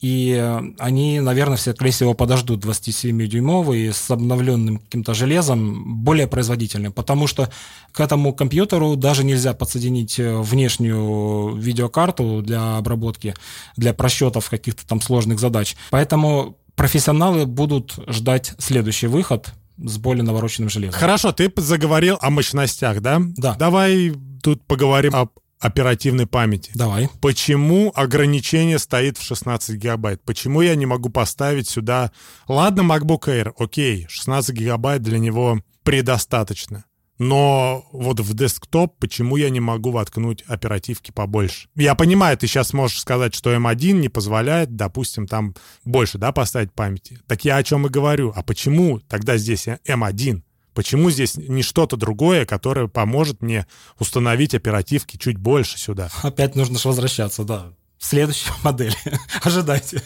и 0.00 0.34
э, 0.34 0.62
они, 0.78 1.20
наверное, 1.20 1.58
все, 1.58 1.74
скорее 1.74 1.90
всего, 1.90 2.14
подождут 2.14 2.60
27-дюймовый 2.70 3.92
с 3.92 4.10
обновленным 4.10 4.78
каким-то 4.78 5.14
железом, 5.14 6.02
более 6.02 6.26
производительным, 6.26 6.92
потому 6.92 7.26
что 7.26 7.50
к 7.92 8.00
этому 8.00 8.32
компьютеру 8.32 8.96
даже 8.96 9.24
нельзя 9.24 9.54
подсоединить 9.54 10.18
э, 10.18 10.40
внешнюю 10.40 11.56
видеокарту 11.56 12.42
для 12.42 12.76
обработки, 12.76 13.34
для 13.76 13.94
просчетов 13.94 14.48
каких-то 14.48 14.86
там 14.86 15.00
сложных 15.00 15.38
задач. 15.38 15.76
Поэтому 15.90 16.56
профессионалы 16.76 17.46
будут 17.46 17.94
ждать 18.08 18.54
следующий 18.58 19.06
выход 19.06 19.52
с 19.76 19.98
более 19.98 20.22
навороченным 20.24 20.68
железом. 20.68 20.98
Хорошо, 20.98 21.32
ты 21.32 21.52
заговорил 21.56 22.18
о 22.20 22.30
мощностях, 22.30 23.00
да? 23.00 23.20
Да. 23.36 23.54
Давай 23.54 24.12
тут 24.42 24.64
поговорим 24.66 25.14
об 25.14 25.30
оперативной 25.60 26.26
памяти. 26.26 26.72
Давай. 26.74 27.08
Почему 27.20 27.92
ограничение 27.94 28.78
стоит 28.78 29.18
в 29.18 29.22
16 29.22 29.76
гигабайт? 29.76 30.22
Почему 30.24 30.62
я 30.62 30.74
не 30.74 30.86
могу 30.86 31.10
поставить 31.10 31.68
сюда... 31.68 32.10
Ладно, 32.48 32.80
MacBook 32.80 33.26
Air, 33.26 33.52
окей, 33.58 34.06
16 34.08 34.56
гигабайт 34.56 35.02
для 35.02 35.18
него 35.18 35.60
предостаточно. 35.84 36.84
Но 37.20 37.84
вот 37.92 38.18
в 38.18 38.32
десктоп 38.32 38.96
почему 38.98 39.36
я 39.36 39.50
не 39.50 39.60
могу 39.60 39.90
воткнуть 39.90 40.42
оперативки 40.46 41.10
побольше? 41.10 41.68
Я 41.76 41.94
понимаю, 41.94 42.38
ты 42.38 42.46
сейчас 42.46 42.72
можешь 42.72 42.98
сказать, 42.98 43.34
что 43.34 43.54
M1 43.54 43.92
не 43.92 44.08
позволяет, 44.08 44.74
допустим, 44.74 45.26
там 45.26 45.54
больше, 45.84 46.16
да, 46.16 46.32
поставить 46.32 46.72
памяти. 46.72 47.18
Так 47.26 47.44
я 47.44 47.56
о 47.56 47.62
чем 47.62 47.86
и 47.86 47.90
говорю. 47.90 48.32
А 48.34 48.42
почему 48.42 49.00
тогда 49.00 49.36
здесь 49.36 49.68
M1? 49.68 50.40
Почему 50.74 51.10
здесь 51.10 51.36
не 51.36 51.62
что-то 51.62 51.96
другое, 51.96 52.46
которое 52.46 52.88
поможет 52.88 53.42
мне 53.42 53.66
установить 53.98 54.54
оперативки 54.54 55.16
чуть 55.16 55.36
больше 55.36 55.78
сюда? 55.78 56.10
Опять 56.22 56.54
нужно 56.54 56.78
же 56.78 56.88
возвращаться, 56.88 57.44
да. 57.44 57.72
Следующая 57.98 58.52
модель. 58.62 58.94
Ожидайте. 59.42 60.02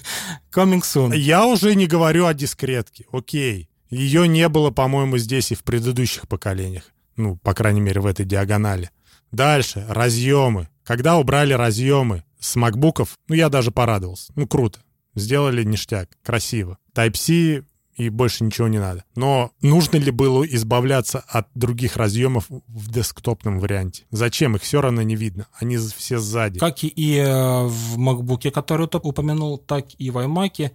Coming 0.52 0.80
soon. 0.80 1.16
Я 1.16 1.46
уже 1.46 1.74
не 1.74 1.86
говорю 1.86 2.26
о 2.26 2.34
дискретке. 2.34 3.06
Окей. 3.12 3.68
Ее 3.90 4.26
не 4.26 4.48
было, 4.48 4.70
по-моему, 4.70 5.18
здесь 5.18 5.52
и 5.52 5.54
в 5.54 5.62
предыдущих 5.62 6.26
поколениях. 6.26 6.90
Ну, 7.16 7.36
по 7.36 7.54
крайней 7.54 7.80
мере, 7.80 8.00
в 8.00 8.06
этой 8.06 8.24
диагонали. 8.24 8.90
Дальше. 9.30 9.86
Разъемы. 9.88 10.68
Когда 10.82 11.16
убрали 11.16 11.52
разъемы 11.52 12.24
с 12.40 12.56
макбуков, 12.56 13.16
ну, 13.28 13.34
я 13.36 13.48
даже 13.48 13.70
порадовался. 13.70 14.32
Ну, 14.34 14.48
круто. 14.48 14.80
Сделали 15.14 15.62
ништяк. 15.62 16.10
Красиво. 16.24 16.78
Type-C 16.94 17.64
и 17.96 18.08
больше 18.08 18.44
ничего 18.44 18.68
не 18.68 18.78
надо. 18.78 19.04
Но 19.16 19.52
нужно 19.62 19.96
ли 19.96 20.10
было 20.10 20.44
избавляться 20.44 21.24
от 21.28 21.48
других 21.54 21.96
разъемов 21.96 22.46
в 22.48 22.90
десктопном 22.90 23.58
варианте? 23.58 24.04
Зачем? 24.10 24.56
Их 24.56 24.62
все 24.62 24.80
равно 24.80 25.02
не 25.02 25.16
видно. 25.16 25.46
Они 25.58 25.76
все 25.76 26.18
сзади. 26.18 26.58
Как 26.58 26.82
и 26.82 27.16
э, 27.16 27.64
в 27.64 27.98
MacBook, 27.98 28.50
который 28.50 28.88
ты 28.88 28.98
упомянул, 28.98 29.58
так 29.58 29.86
и 29.98 30.10
в 30.10 30.18
iMac. 30.18 30.70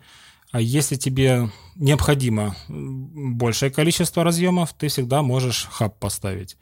А 0.52 0.62
если 0.62 0.96
тебе 0.96 1.50
необходимо 1.76 2.56
большее 2.68 3.70
количество 3.70 4.24
разъемов, 4.24 4.74
ты 4.74 4.88
всегда 4.88 5.22
можешь 5.22 5.68
хаб 5.70 6.00
поставить. 6.00 6.58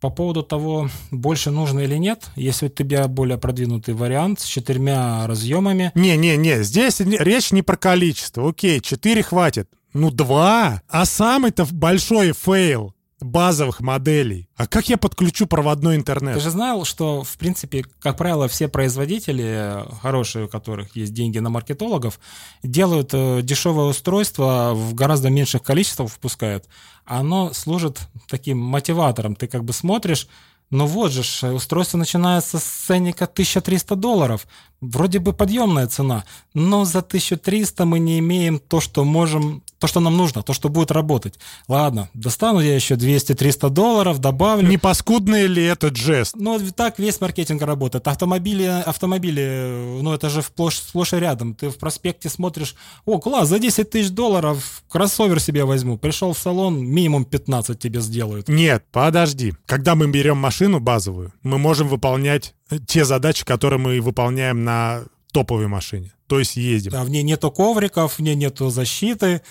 По 0.00 0.10
поводу 0.10 0.42
того, 0.42 0.90
больше 1.10 1.50
нужно 1.50 1.80
или 1.80 1.96
нет, 1.96 2.26
если 2.36 2.66
у 2.66 2.68
тебя 2.68 3.08
более 3.08 3.38
продвинутый 3.38 3.94
вариант 3.94 4.40
с 4.40 4.44
четырьмя 4.44 5.26
разъемами. 5.26 5.92
Не-не-не, 5.94 6.62
здесь 6.62 7.00
речь 7.00 7.52
не 7.52 7.62
про 7.62 7.76
количество. 7.76 8.48
Окей, 8.48 8.80
четыре 8.80 9.22
хватит. 9.22 9.68
Ну, 9.94 10.10
два. 10.10 10.82
А 10.88 11.04
самый-то 11.04 11.66
большой 11.70 12.32
фейл 12.32 12.94
базовых 13.20 13.80
моделей. 13.80 14.48
А 14.56 14.66
как 14.66 14.88
я 14.88 14.98
подключу 14.98 15.46
проводной 15.46 15.96
интернет? 15.96 16.34
Ты 16.34 16.40
же 16.40 16.50
знал, 16.50 16.84
что, 16.84 17.22
в 17.22 17.36
принципе, 17.38 17.84
как 18.00 18.16
правило, 18.16 18.48
все 18.48 18.68
производители, 18.68 19.82
хорошие, 20.02 20.44
у 20.44 20.48
которых 20.48 20.94
есть 20.94 21.14
деньги 21.14 21.38
на 21.38 21.48
маркетологов, 21.48 22.20
делают 22.62 23.10
э, 23.12 23.40
дешевое 23.42 23.86
устройство 23.86 24.72
в 24.74 24.94
гораздо 24.94 25.30
меньших 25.30 25.62
количествах 25.62 26.10
впускают. 26.10 26.66
Оно 27.04 27.52
служит 27.52 28.00
таким 28.28 28.58
мотиватором. 28.58 29.36
Ты 29.36 29.46
как 29.46 29.64
бы 29.64 29.72
смотришь, 29.72 30.28
ну 30.70 30.86
вот 30.86 31.12
же, 31.12 31.52
устройство 31.52 31.98
начинается 31.98 32.58
с 32.58 32.64
ценника 32.64 33.24
1300 33.24 33.96
долларов. 33.96 34.46
Вроде 34.90 35.18
бы 35.18 35.32
подъемная 35.32 35.86
цена, 35.86 36.24
но 36.54 36.84
за 36.84 37.00
1300 37.00 37.84
мы 37.84 37.98
не 37.98 38.18
имеем 38.18 38.58
то, 38.58 38.80
что 38.80 39.04
можем 39.04 39.62
то, 39.84 39.88
что 39.88 40.00
нам 40.00 40.16
нужно, 40.16 40.42
то, 40.42 40.54
что 40.54 40.70
будет 40.70 40.90
работать. 40.90 41.34
Ладно, 41.68 42.08
достану 42.14 42.60
я 42.60 42.74
еще 42.74 42.94
200-300 42.94 43.68
долларов, 43.68 44.18
добавлю. 44.18 44.66
Не 44.66 44.78
паскудный 44.78 45.46
ли 45.46 45.62
этот 45.62 45.96
жест? 45.96 46.36
Ну, 46.36 46.58
так 46.74 46.98
весь 46.98 47.20
маркетинг 47.20 47.60
работает. 47.60 48.08
Автомобили, 48.08 48.64
автомобили, 48.64 50.00
ну, 50.00 50.14
это 50.14 50.30
же 50.30 50.40
сплошь, 50.40 50.76
сплошь 50.76 51.12
и 51.12 51.16
рядом. 51.16 51.54
Ты 51.54 51.68
в 51.68 51.76
проспекте 51.76 52.30
смотришь, 52.30 52.76
о, 53.04 53.18
класс, 53.18 53.48
за 53.48 53.58
10 53.58 53.90
тысяч 53.90 54.08
долларов 54.08 54.82
кроссовер 54.88 55.38
себе 55.38 55.66
возьму. 55.66 55.98
Пришел 55.98 56.32
в 56.32 56.38
салон, 56.38 56.82
минимум 56.82 57.26
15 57.26 57.78
тебе 57.78 58.00
сделают. 58.00 58.48
Нет, 58.48 58.86
подожди. 58.90 59.52
Когда 59.66 59.94
мы 59.96 60.10
берем 60.10 60.38
машину 60.38 60.80
базовую, 60.80 61.34
мы 61.42 61.58
можем 61.58 61.88
выполнять 61.88 62.54
те 62.86 63.04
задачи, 63.04 63.44
которые 63.44 63.78
мы 63.78 64.00
выполняем 64.00 64.64
на 64.64 65.04
топовой 65.32 65.66
машине. 65.66 66.12
То 66.26 66.38
есть 66.38 66.56
ездим. 66.56 66.92
Да, 66.92 67.04
в 67.04 67.10
ней 67.10 67.22
нету 67.22 67.50
ковриков, 67.50 68.18
в 68.18 68.22
ней 68.22 68.34
нету 68.34 68.70
защиты. 68.70 69.42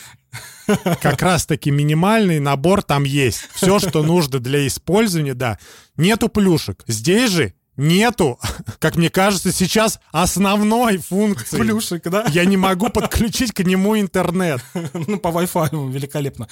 Как 1.01 1.21
раз-таки 1.21 1.69
минимальный 1.69 2.39
набор 2.39 2.81
там 2.81 3.03
есть. 3.03 3.47
Все, 3.53 3.79
что 3.79 4.01
нужно 4.01 4.39
для 4.39 4.65
использования, 4.65 5.35
да. 5.35 5.59
Нету 5.97 6.29
плюшек. 6.29 6.83
Здесь 6.87 7.29
же 7.29 7.53
нету, 7.77 8.39
как 8.79 8.95
мне 8.95 9.09
кажется, 9.09 9.51
сейчас 9.51 9.99
основной 10.11 10.97
функции. 10.97 11.57
Плюшек, 11.57 12.03
да? 12.03 12.25
Я 12.29 12.45
не 12.45 12.57
могу 12.57 12.89
подключить 12.89 13.51
к 13.51 13.59
нему 13.59 13.99
интернет. 13.99 14.61
Ну, 14.93 15.19
по 15.19 15.27
Wi-Fi 15.27 15.91
великолепно. 15.91 16.47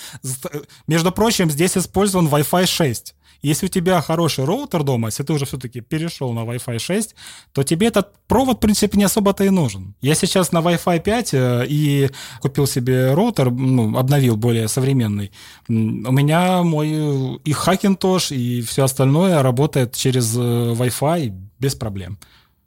Между 0.88 1.12
прочим, 1.12 1.50
здесь 1.50 1.77
использован 1.77 2.27
Wi-Fi 2.27 2.68
6. 2.68 3.15
Если 3.42 3.66
у 3.66 3.70
тебя 3.70 4.02
хороший 4.02 4.46
роутер 4.46 4.84
дома, 4.84 5.08
если 5.08 5.24
ты 5.24 5.34
уже 5.34 5.46
все-таки 5.46 5.82
перешел 5.82 6.34
на 6.34 6.42
Wi-Fi 6.42 6.80
6, 6.80 7.16
то 7.54 7.64
тебе 7.64 7.88
этот 7.88 8.14
провод, 8.28 8.58
в 8.58 8.60
принципе, 8.60 8.98
не 8.98 9.06
особо-то 9.06 9.44
и 9.44 9.50
нужен. 9.50 9.96
Я 10.02 10.16
сейчас 10.16 10.52
на 10.52 10.60
Wi-Fi 10.60 11.00
5 11.00 11.34
э, 11.34 11.66
и 11.68 12.10
купил 12.42 12.68
себе 12.68 13.14
роутер, 13.14 13.52
ну, 13.52 13.98
обновил 13.98 14.36
более 14.36 14.68
современный. 14.68 15.32
У 15.68 15.74
меня 15.74 16.64
мой 16.64 16.90
и 16.90 17.52
Hackintosh, 17.52 18.36
и 18.36 18.62
все 18.62 18.84
остальное 18.84 19.42
работает 19.42 19.96
через 19.96 20.36
э, 20.36 20.40
Wi-Fi 20.40 21.34
без 21.60 21.76
проблем 21.76 22.18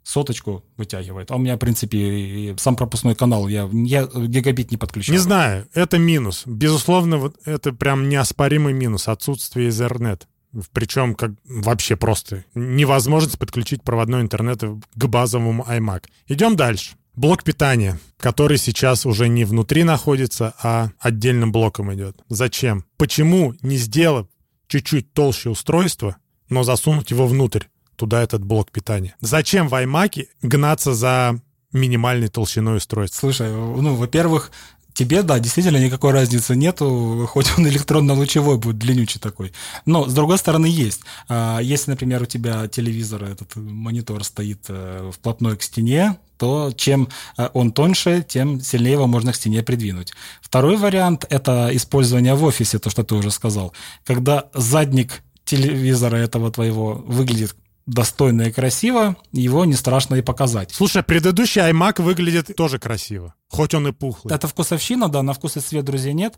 соточку 0.05 0.63
вытягивает. 0.77 1.31
А 1.31 1.35
у 1.35 1.39
меня, 1.39 1.55
в 1.55 1.59
принципе, 1.59 2.55
сам 2.57 2.75
пропускной 2.75 3.15
канал, 3.15 3.47
я, 3.47 3.67
я 3.71 4.05
гигабит 4.05 4.71
не 4.71 4.77
подключаю. 4.77 5.17
Не 5.17 5.21
знаю, 5.21 5.67
это 5.73 5.97
минус. 5.97 6.43
Безусловно, 6.45 7.17
вот 7.17 7.35
это 7.43 7.73
прям 7.73 8.07
неоспоримый 8.07 8.73
минус, 8.73 9.07
отсутствие 9.07 9.69
Ethernet. 9.69 10.21
Причем 10.71 11.15
как 11.15 11.31
вообще 11.45 11.95
просто 11.95 12.45
невозможность 12.53 13.37
подключить 13.39 13.83
проводной 13.83 14.21
интернет 14.21 14.61
к 14.61 15.05
базовому 15.05 15.63
iMac. 15.63 16.05
Идем 16.27 16.55
дальше. 16.55 16.95
Блок 17.15 17.43
питания, 17.43 17.97
который 18.17 18.57
сейчас 18.57 19.05
уже 19.05 19.29
не 19.29 19.45
внутри 19.45 19.83
находится, 19.83 20.53
а 20.61 20.89
отдельным 20.99 21.51
блоком 21.51 21.93
идет. 21.93 22.17
Зачем? 22.27 22.85
Почему 22.97 23.53
не 23.61 23.77
сделав 23.77 24.27
чуть-чуть 24.67 25.13
толще 25.13 25.49
устройство, 25.49 26.17
но 26.49 26.63
засунуть 26.63 27.11
его 27.11 27.25
внутрь, 27.25 27.63
туда 27.95 28.21
этот 28.21 28.43
блок 28.43 28.71
питания? 28.71 29.15
Зачем 29.21 29.69
в 29.69 29.73
iMac 29.73 30.25
гнаться 30.41 30.93
за 30.93 31.39
минимальной 31.71 32.27
толщиной 32.27 32.77
устройства? 32.77 33.19
Слушай, 33.19 33.51
ну, 33.51 33.95
во-первых, 33.95 34.51
тебе, 34.95 35.21
да, 35.21 35.37
действительно 35.39 35.77
никакой 35.77 36.11
разницы 36.11 36.55
нету, 36.55 37.29
хоть 37.31 37.53
он 37.57 37.67
электронно-лучевой 37.67 38.57
будет 38.57 38.79
длиннючий 38.79 39.19
такой. 39.19 39.53
Но, 39.85 40.07
с 40.07 40.13
другой 40.13 40.39
стороны, 40.39 40.65
есть. 40.65 41.01
А, 41.27 41.59
если, 41.59 41.91
например, 41.91 42.23
у 42.23 42.25
тебя 42.25 42.67
телевизор, 42.67 43.25
этот 43.25 43.55
монитор 43.55 44.23
стоит 44.23 44.65
э, 44.69 45.11
вплотную 45.13 45.57
к 45.57 45.63
стене, 45.63 46.17
то 46.37 46.71
чем 46.75 47.09
э, 47.37 47.49
он 47.53 47.71
тоньше, 47.71 48.25
тем 48.27 48.61
сильнее 48.61 48.93
его 48.93 49.05
можно 49.05 49.33
к 49.33 49.35
стене 49.35 49.61
придвинуть. 49.63 50.13
Второй 50.41 50.77
вариант– 50.77 51.25
это 51.29 51.69
использование 51.73 52.33
в 52.33 52.43
офисе, 52.43 52.79
то, 52.79 52.89
что 52.89 53.03
ты 53.03 53.15
уже 53.15 53.31
сказал. 53.31 53.73
Когда 54.05 54.45
задник 54.53 55.21
телевизора 55.43 56.15
этого 56.15 56.51
твоего 56.51 57.03
выглядит 57.05 57.55
достойно 57.85 58.43
и 58.43 58.51
красиво, 58.51 59.15
его 59.31 59.65
не 59.65 59.73
страшно 59.73 60.15
и 60.15 60.21
показать. 60.21 60.71
Слушай, 60.71 61.03
предыдущий 61.03 61.61
iMac 61.61 62.01
выглядит 62.01 62.55
тоже 62.55 62.79
красиво, 62.79 63.35
хоть 63.47 63.73
он 63.73 63.87
и 63.87 63.91
пухлый. 63.91 64.33
Это 64.33 64.47
вкусовщина, 64.47 65.09
да, 65.09 65.21
на 65.23 65.33
вкус 65.33 65.57
и 65.57 65.59
цвет 65.59 65.85
друзей 65.85 66.13
нет. 66.13 66.37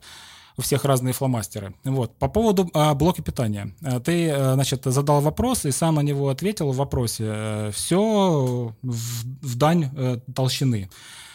У 0.59 0.63
всех 0.63 0.85
разные 0.85 1.13
фломастеры. 1.13 1.75
Вот. 1.83 2.17
По 2.17 2.27
поводу 2.27 2.67
а, 2.73 2.95
блока 2.95 3.21
питания. 3.21 3.75
А, 3.83 3.99
ты, 3.99 4.31
а, 4.31 4.55
значит, 4.55 4.85
задал 4.85 5.21
вопрос 5.21 5.65
и 5.65 5.71
сам 5.71 5.95
на 5.95 5.99
него 5.99 6.29
ответил 6.29 6.71
в 6.71 6.77
вопросе. 6.77 7.25
Э, 7.27 7.71
Все 7.71 8.73
в, 8.81 9.45
в 9.47 9.55
дань 9.55 9.91
э, 9.95 10.19
толщины. 10.33 10.89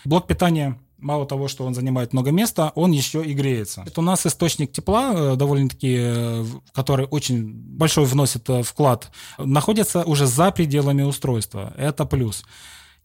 Блок 0.05 0.27
питания 0.27 0.77
мало 1.03 1.27
того, 1.27 1.49
что 1.49 1.65
он 1.65 1.75
занимает 1.75 2.13
много 2.13 2.31
места, 2.31 2.73
он 2.75 2.93
еще 2.93 3.25
и 3.25 3.35
греется. 3.35 3.83
Это 3.87 4.01
у 4.01 4.05
нас 4.05 4.25
источник 4.27 4.73
тепла, 4.73 5.13
э, 5.15 5.37
довольно-таки, 5.37 5.97
э, 5.99 6.45
который 6.73 7.07
очень 7.07 7.53
большой 7.53 8.05
вносит 8.05 8.49
э, 8.49 8.63
вклад, 8.63 9.11
находится 9.39 10.05
уже 10.05 10.27
за 10.27 10.51
пределами 10.51 11.03
устройства. 11.03 11.75
Это 11.77 12.05
плюс. 12.05 12.45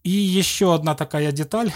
И 0.04 0.10
еще 0.10 0.74
одна 0.74 0.94
такая 0.94 1.32
деталь. 1.32 1.72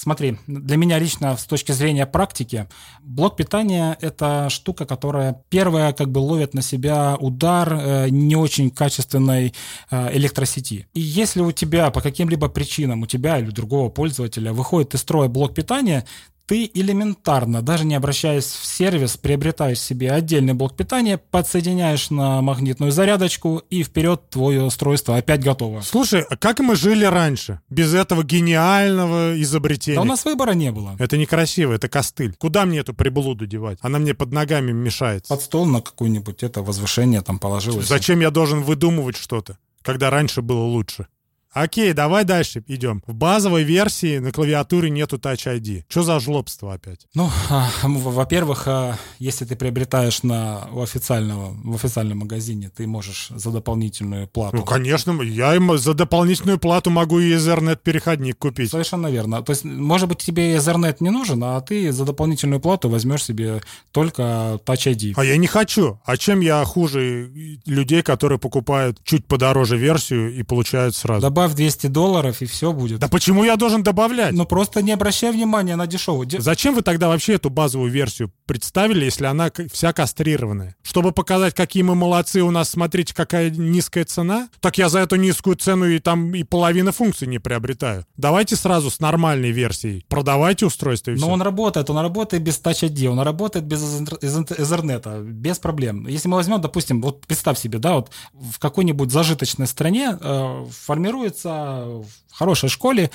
Смотри, 0.00 0.38
для 0.46 0.78
меня 0.78 0.98
лично 0.98 1.36
с 1.36 1.44
точки 1.44 1.72
зрения 1.72 2.06
практики, 2.06 2.66
блок 3.02 3.36
питания– 3.36 3.98
это 4.00 4.48
штука, 4.48 4.86
которая 4.86 5.44
первая 5.50 5.92
как 5.92 6.10
бы 6.10 6.20
ловит 6.20 6.54
на 6.54 6.62
себя 6.62 7.18
удар 7.20 7.70
э, 7.70 8.08
не 8.08 8.34
очень 8.34 8.70
качественной 8.70 9.52
э, 9.90 10.16
электросети. 10.16 10.88
И 10.94 11.00
если 11.00 11.42
у 11.42 11.52
тебя 11.52 11.90
по 11.90 12.00
каким-либо 12.00 12.48
причинам, 12.48 13.02
у 13.02 13.06
тебя 13.06 13.38
или 13.40 13.50
другого 13.50 13.90
пользователя 13.90 14.54
выходит 14.54 14.94
из 14.94 15.00
строя 15.00 15.28
блок 15.28 15.52
питания, 15.52 16.06
ты 16.50 16.68
элементарно, 16.74 17.62
даже 17.62 17.86
не 17.86 17.94
обращаясь 17.94 18.46
в 18.46 18.66
сервис, 18.66 19.16
приобретаешь 19.16 19.78
себе 19.78 20.10
отдельный 20.10 20.52
блок 20.52 20.76
питания, 20.76 21.16
подсоединяешь 21.16 22.10
на 22.10 22.42
магнитную 22.42 22.90
зарядочку 22.90 23.62
и 23.70 23.84
вперед 23.84 24.28
твое 24.30 24.64
устройство 24.64 25.16
опять 25.16 25.44
готово. 25.44 25.80
Слушай, 25.82 26.22
а 26.28 26.36
как 26.36 26.58
мы 26.58 26.74
жили 26.74 27.04
раньше? 27.04 27.60
Без 27.68 27.94
этого 27.94 28.24
гениального 28.24 29.40
изобретения? 29.40 29.94
Да 29.94 30.02
у 30.02 30.04
нас 30.04 30.24
выбора 30.24 30.54
не 30.54 30.72
было. 30.72 30.96
Это 30.98 31.16
некрасиво, 31.16 31.72
это 31.72 31.88
костыль. 31.88 32.34
Куда 32.36 32.66
мне 32.66 32.80
эту 32.80 32.94
приблуду 32.94 33.46
девать? 33.46 33.78
Она 33.80 34.00
мне 34.00 34.14
под 34.14 34.32
ногами 34.32 34.72
мешается. 34.72 35.32
Под 35.32 35.42
стол 35.42 35.66
на 35.66 35.80
какое-нибудь 35.80 36.42
это 36.42 36.62
возвышение 36.62 37.22
там 37.22 37.38
положилось. 37.38 37.86
Зачем 37.86 38.18
я 38.18 38.32
должен 38.32 38.64
выдумывать 38.64 39.16
что-то, 39.16 39.56
когда 39.82 40.10
раньше 40.10 40.42
было 40.42 40.64
лучше? 40.64 41.06
Окей, 41.52 41.92
давай 41.92 42.24
дальше 42.24 42.62
идем. 42.68 43.02
В 43.06 43.14
базовой 43.14 43.64
версии 43.64 44.18
на 44.18 44.30
клавиатуре 44.30 44.88
нету 44.88 45.16
Touch 45.16 45.46
ID. 45.46 45.82
Что 45.88 46.02
за 46.02 46.20
жлобство 46.20 46.74
опять? 46.74 47.06
Ну, 47.14 47.28
а, 47.48 47.68
во-первых, 47.82 48.68
а, 48.68 48.96
если 49.18 49.44
ты 49.44 49.56
приобретаешь 49.56 50.22
на 50.22 50.68
у 50.72 50.80
официального, 50.80 51.52
в 51.64 51.74
официальном 51.74 52.18
магазине, 52.18 52.70
ты 52.74 52.86
можешь 52.86 53.30
за 53.34 53.50
дополнительную 53.50 54.28
плату. 54.28 54.58
Ну, 54.58 54.64
конечно, 54.64 55.20
я 55.22 55.56
им 55.56 55.76
за 55.76 55.94
дополнительную 55.94 56.58
плату 56.58 56.90
могу 56.90 57.18
и 57.18 57.34
Ethernet 57.34 57.80
переходник 57.82 58.38
купить. 58.38 58.70
Совершенно 58.70 59.08
верно. 59.08 59.42
То 59.42 59.50
есть, 59.50 59.64
может 59.64 60.08
быть, 60.08 60.18
тебе 60.18 60.54
Ethernet 60.54 60.98
не 61.00 61.10
нужен, 61.10 61.42
а 61.42 61.60
ты 61.60 61.90
за 61.90 62.04
дополнительную 62.04 62.60
плату 62.60 62.88
возьмешь 62.88 63.24
себе 63.24 63.60
только 63.90 64.60
Touch 64.64 64.86
ID. 64.86 65.14
А 65.16 65.24
я 65.24 65.36
не 65.36 65.48
хочу. 65.48 65.98
А 66.04 66.16
чем 66.16 66.40
я 66.40 66.64
хуже 66.64 67.28
людей, 67.66 68.02
которые 68.02 68.38
покупают 68.38 69.00
чуть 69.02 69.26
подороже 69.26 69.76
версию 69.76 70.32
и 70.32 70.44
получают 70.44 70.94
сразу? 70.94 71.20
Добавь 71.40 71.56
200 71.56 71.86
долларов, 71.86 72.42
и 72.42 72.46
все 72.46 72.72
будет. 72.72 73.00
Да 73.00 73.08
почему 73.08 73.44
я 73.44 73.56
должен 73.56 73.82
добавлять? 73.82 74.32
Ну, 74.32 74.44
просто 74.44 74.82
не 74.82 74.92
обращай 74.92 75.32
внимания 75.32 75.76
на 75.76 75.86
дешевую. 75.86 76.28
Зачем 76.38 76.74
вы 76.74 76.82
тогда 76.82 77.08
вообще 77.08 77.34
эту 77.34 77.48
базовую 77.48 77.90
версию 77.90 78.30
представили, 78.44 79.06
если 79.06 79.24
она 79.24 79.50
вся 79.72 79.92
кастрированная? 79.92 80.76
Чтобы 80.82 81.12
показать, 81.12 81.54
какие 81.54 81.82
мы 81.82 81.94
молодцы, 81.94 82.42
у 82.42 82.50
нас, 82.50 82.70
смотрите, 82.70 83.14
какая 83.14 83.50
низкая 83.50 84.04
цена? 84.04 84.48
Так 84.60 84.76
я 84.76 84.88
за 84.88 84.98
эту 84.98 85.16
низкую 85.16 85.56
цену 85.56 85.86
и 85.86 85.98
там 85.98 86.34
и 86.34 86.42
половину 86.42 86.92
функций 86.92 87.26
не 87.26 87.38
приобретаю. 87.38 88.04
Давайте 88.16 88.56
сразу 88.56 88.90
с 88.90 89.00
нормальной 89.00 89.50
версией. 89.50 90.04
Продавайте 90.08 90.66
устройство 90.66 91.12
и 91.12 91.18
Но 91.18 91.30
он 91.30 91.40
работает, 91.40 91.88
он 91.88 91.98
работает 91.98 92.42
без 92.42 92.60
Touch 92.60 92.86
ID, 92.86 93.06
он 93.06 93.20
работает 93.20 93.64
без 93.64 93.82
Ethernet, 93.82 95.22
без 95.22 95.58
проблем. 95.58 96.06
Если 96.06 96.28
мы 96.28 96.36
возьмем, 96.36 96.60
допустим, 96.60 97.00
вот 97.00 97.26
представь 97.26 97.58
себе, 97.58 97.78
да, 97.78 97.94
вот 97.94 98.10
в 98.34 98.58
какой-нибудь 98.58 99.10
зажиточной 99.10 99.66
стране 99.66 100.18
э, 100.20 100.66
формируется 100.84 101.29
формируется 101.30 102.02
в 102.02 102.32
хорошей 102.32 102.68
школе 102.68 103.10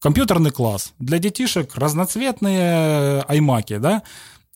компьютерный 0.00 0.50
класс. 0.50 0.92
Для 0.98 1.18
детишек 1.18 1.76
разноцветные 1.76 3.22
аймаки, 3.22 3.78
да, 3.78 4.02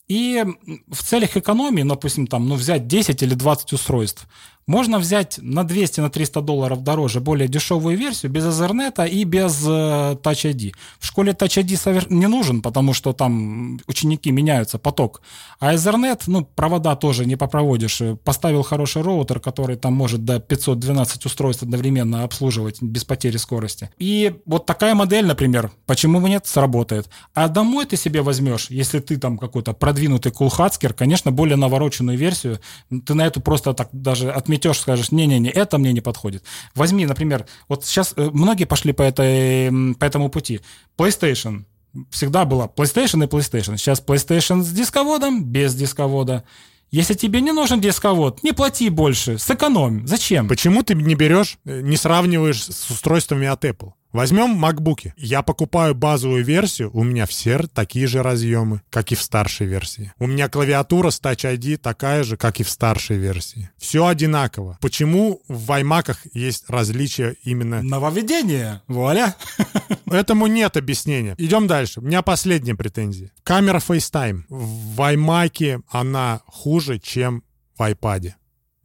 и 0.07 0.45
в 0.89 1.03
целях 1.03 1.37
экономии, 1.37 1.83
допустим, 1.83 2.27
там, 2.27 2.47
ну, 2.47 2.55
взять 2.55 2.87
10 2.87 3.23
или 3.23 3.33
20 3.33 3.73
устройств, 3.73 4.27
можно 4.71 4.99
взять 4.99 5.37
на 5.41 5.65
200 5.65 5.99
на 5.99 6.09
300 6.09 6.41
долларов 6.41 6.81
дороже 6.81 7.19
более 7.19 7.49
дешевую 7.49 7.97
версию 7.97 8.31
без 8.31 8.45
Ethernet 8.45 9.05
и 9.07 9.25
без 9.25 9.61
э, 9.67 10.15
Touch 10.23 10.45
ID. 10.49 10.71
В 10.97 11.05
школе 11.05 11.33
Touch 11.33 11.61
ID 11.61 12.07
не 12.09 12.27
нужен, 12.27 12.61
потому 12.61 12.93
что 12.93 13.11
там 13.11 13.81
ученики 13.87 14.31
меняются, 14.31 14.79
поток. 14.79 15.21
А 15.59 15.73
Ethernet, 15.73 16.23
ну, 16.27 16.45
провода 16.45 16.95
тоже 16.95 17.25
не 17.25 17.35
попроводишь. 17.35 18.01
Поставил 18.23 18.63
хороший 18.63 19.01
роутер, 19.01 19.41
который 19.41 19.75
там 19.75 19.93
может 19.93 20.23
до 20.23 20.39
512 20.39 21.25
устройств 21.25 21.63
одновременно 21.63 22.23
обслуживать 22.23 22.81
без 22.81 23.03
потери 23.03 23.35
скорости. 23.37 23.89
И 23.99 24.33
вот 24.45 24.65
такая 24.65 24.95
модель, 24.95 25.25
например, 25.25 25.71
почему 25.85 26.21
бы 26.21 26.29
нет, 26.29 26.47
сработает. 26.47 27.09
А 27.33 27.49
домой 27.49 27.85
ты 27.85 27.97
себе 27.97 28.21
возьмешь, 28.21 28.67
если 28.69 28.99
ты 28.99 29.17
там 29.17 29.37
какой-то 29.37 29.73
продвинутый 29.73 30.31
кулхацкер, 30.31 30.93
конечно, 30.93 31.31
более 31.31 31.57
навороченную 31.57 32.17
версию, 32.17 32.59
ты 33.05 33.13
на 33.15 33.27
эту 33.27 33.41
просто 33.41 33.73
так 33.73 33.89
даже 33.91 34.31
от 34.31 34.47
отметешь, 34.61 34.81
скажешь, 34.81 35.11
не-не-не, 35.11 35.49
это 35.49 35.77
мне 35.77 35.93
не 35.93 36.01
подходит. 36.01 36.43
Возьми, 36.75 37.05
например, 37.05 37.45
вот 37.67 37.85
сейчас 37.85 38.13
э, 38.15 38.29
многие 38.31 38.65
пошли 38.65 38.93
по, 38.93 39.01
этой, 39.01 39.95
по 39.95 40.05
этому 40.05 40.29
пути. 40.29 40.61
PlayStation. 40.97 41.63
Всегда 42.09 42.45
была 42.45 42.67
PlayStation 42.67 43.23
и 43.23 43.27
PlayStation. 43.27 43.77
Сейчас 43.77 44.01
PlayStation 44.01 44.61
с 44.61 44.71
дисководом, 44.71 45.43
без 45.43 45.75
дисковода. 45.75 46.43
Если 46.91 47.13
тебе 47.13 47.41
не 47.41 47.51
нужен 47.51 47.81
дисковод, 47.81 48.43
не 48.43 48.51
плати 48.53 48.89
больше, 48.89 49.37
сэкономь. 49.37 50.05
Зачем? 50.05 50.47
Почему 50.47 50.83
ты 50.83 50.93
не 50.95 51.15
берешь, 51.15 51.57
э, 51.65 51.81
не 51.81 51.97
сравниваешь 51.97 52.63
с 52.63 52.89
устройствами 52.89 53.47
от 53.47 53.65
Apple? 53.65 53.93
Возьмем 54.11 54.49
макбуки. 54.49 55.13
Я 55.17 55.41
покупаю 55.41 55.95
базовую 55.95 56.43
версию, 56.43 56.91
у 56.93 57.03
меня 57.03 57.25
все 57.25 57.59
такие 57.73 58.07
же 58.07 58.23
разъемы, 58.23 58.81
как 58.89 59.11
и 59.11 59.15
в 59.15 59.21
старшей 59.21 59.67
версии. 59.67 60.13
У 60.19 60.27
меня 60.27 60.49
клавиатура 60.49 61.09
с 61.09 61.21
Touch 61.21 61.51
ID 61.51 61.77
такая 61.77 62.23
же, 62.23 62.37
как 62.37 62.59
и 62.59 62.63
в 62.63 62.69
старшей 62.69 63.17
версии. 63.17 63.69
Все 63.77 64.05
одинаково. 64.05 64.77
Почему 64.81 65.41
в 65.47 65.71
iMac 65.71 66.15
есть 66.33 66.69
различия 66.69 67.35
именно... 67.43 67.81
Нововведение! 67.81 68.81
Вуаля! 68.87 69.35
Этому 70.05 70.47
нет 70.47 70.77
объяснения. 70.77 71.35
Идем 71.37 71.67
дальше. 71.67 71.99
У 72.01 72.03
меня 72.03 72.21
последняя 72.21 72.75
претензия. 72.75 73.31
Камера 73.43 73.79
FaceTime. 73.79 74.43
В 74.49 74.99
iMac 74.99 75.83
она 75.89 76.41
хуже, 76.45 76.99
чем 76.99 77.43
в 77.77 77.81
iPad. 77.81 78.33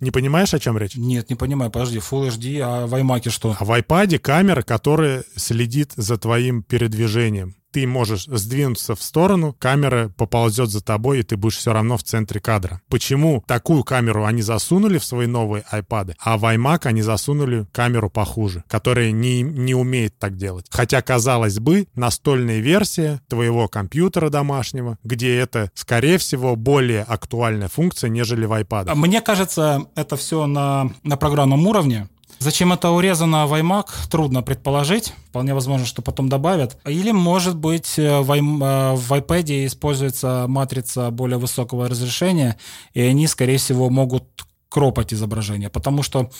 Не 0.00 0.10
понимаешь, 0.10 0.52
о 0.52 0.58
чем 0.58 0.76
речь? 0.76 0.94
Нет, 0.94 1.30
не 1.30 1.36
понимаю. 1.36 1.70
Подожди, 1.70 1.98
Full 1.98 2.28
HD, 2.28 2.60
а 2.60 2.86
в 2.86 2.94
iMac 2.94 3.30
что? 3.30 3.56
А 3.58 3.64
в 3.64 3.70
iPad 3.70 4.18
камера, 4.18 4.62
которая 4.62 5.24
следит 5.36 5.92
за 5.96 6.18
твоим 6.18 6.62
передвижением 6.62 7.56
ты 7.76 7.86
можешь 7.86 8.24
сдвинуться 8.24 8.94
в 8.94 9.02
сторону, 9.02 9.54
камера 9.58 10.08
поползет 10.16 10.70
за 10.70 10.80
тобой, 10.80 11.20
и 11.20 11.22
ты 11.22 11.36
будешь 11.36 11.58
все 11.58 11.74
равно 11.74 11.98
в 11.98 12.02
центре 12.02 12.40
кадра. 12.40 12.80
Почему 12.88 13.44
такую 13.46 13.84
камеру 13.84 14.24
они 14.24 14.40
засунули 14.40 14.96
в 14.96 15.04
свои 15.04 15.26
новые 15.26 15.62
iPad, 15.70 16.14
а 16.18 16.38
в 16.38 16.46
iMac 16.46 16.86
они 16.86 17.02
засунули 17.02 17.66
камеру 17.72 18.08
похуже, 18.08 18.64
которая 18.66 19.10
не, 19.10 19.42
не 19.42 19.74
умеет 19.74 20.18
так 20.18 20.38
делать? 20.38 20.64
Хотя, 20.70 21.02
казалось 21.02 21.58
бы, 21.58 21.86
настольная 21.94 22.60
версия 22.60 23.20
твоего 23.28 23.68
компьютера 23.68 24.30
домашнего, 24.30 24.96
где 25.04 25.36
это, 25.36 25.70
скорее 25.74 26.16
всего, 26.16 26.56
более 26.56 27.02
актуальная 27.02 27.68
функция, 27.68 28.08
нежели 28.08 28.46
в 28.46 28.52
iPad. 28.54 28.94
Мне 28.94 29.20
кажется, 29.20 29.84
это 29.94 30.16
все 30.16 30.46
на, 30.46 30.94
на 31.02 31.18
программном 31.18 31.66
уровне. 31.66 32.08
Зачем 32.38 32.72
это 32.72 32.90
урезано 32.90 33.46
в 33.46 33.54
iMac, 33.54 33.86
трудно 34.10 34.42
предположить. 34.42 35.14
Вполне 35.28 35.54
возможно, 35.54 35.86
что 35.86 36.02
потом 36.02 36.28
добавят. 36.28 36.78
Или, 36.84 37.10
может 37.10 37.56
быть, 37.56 37.98
э, 37.98 38.20
в, 38.20 38.32
э, 38.32 38.40
в 38.40 39.12
iPad 39.12 39.66
используется 39.66 40.44
матрица 40.46 41.10
более 41.10 41.38
высокого 41.38 41.88
разрешения, 41.88 42.58
и 42.92 43.00
они, 43.00 43.26
скорее 43.26 43.56
всего, 43.56 43.88
могут 43.90 44.24
кропать 44.68 45.14
изображение, 45.14 45.70
потому 45.70 46.02
что, 46.02 46.30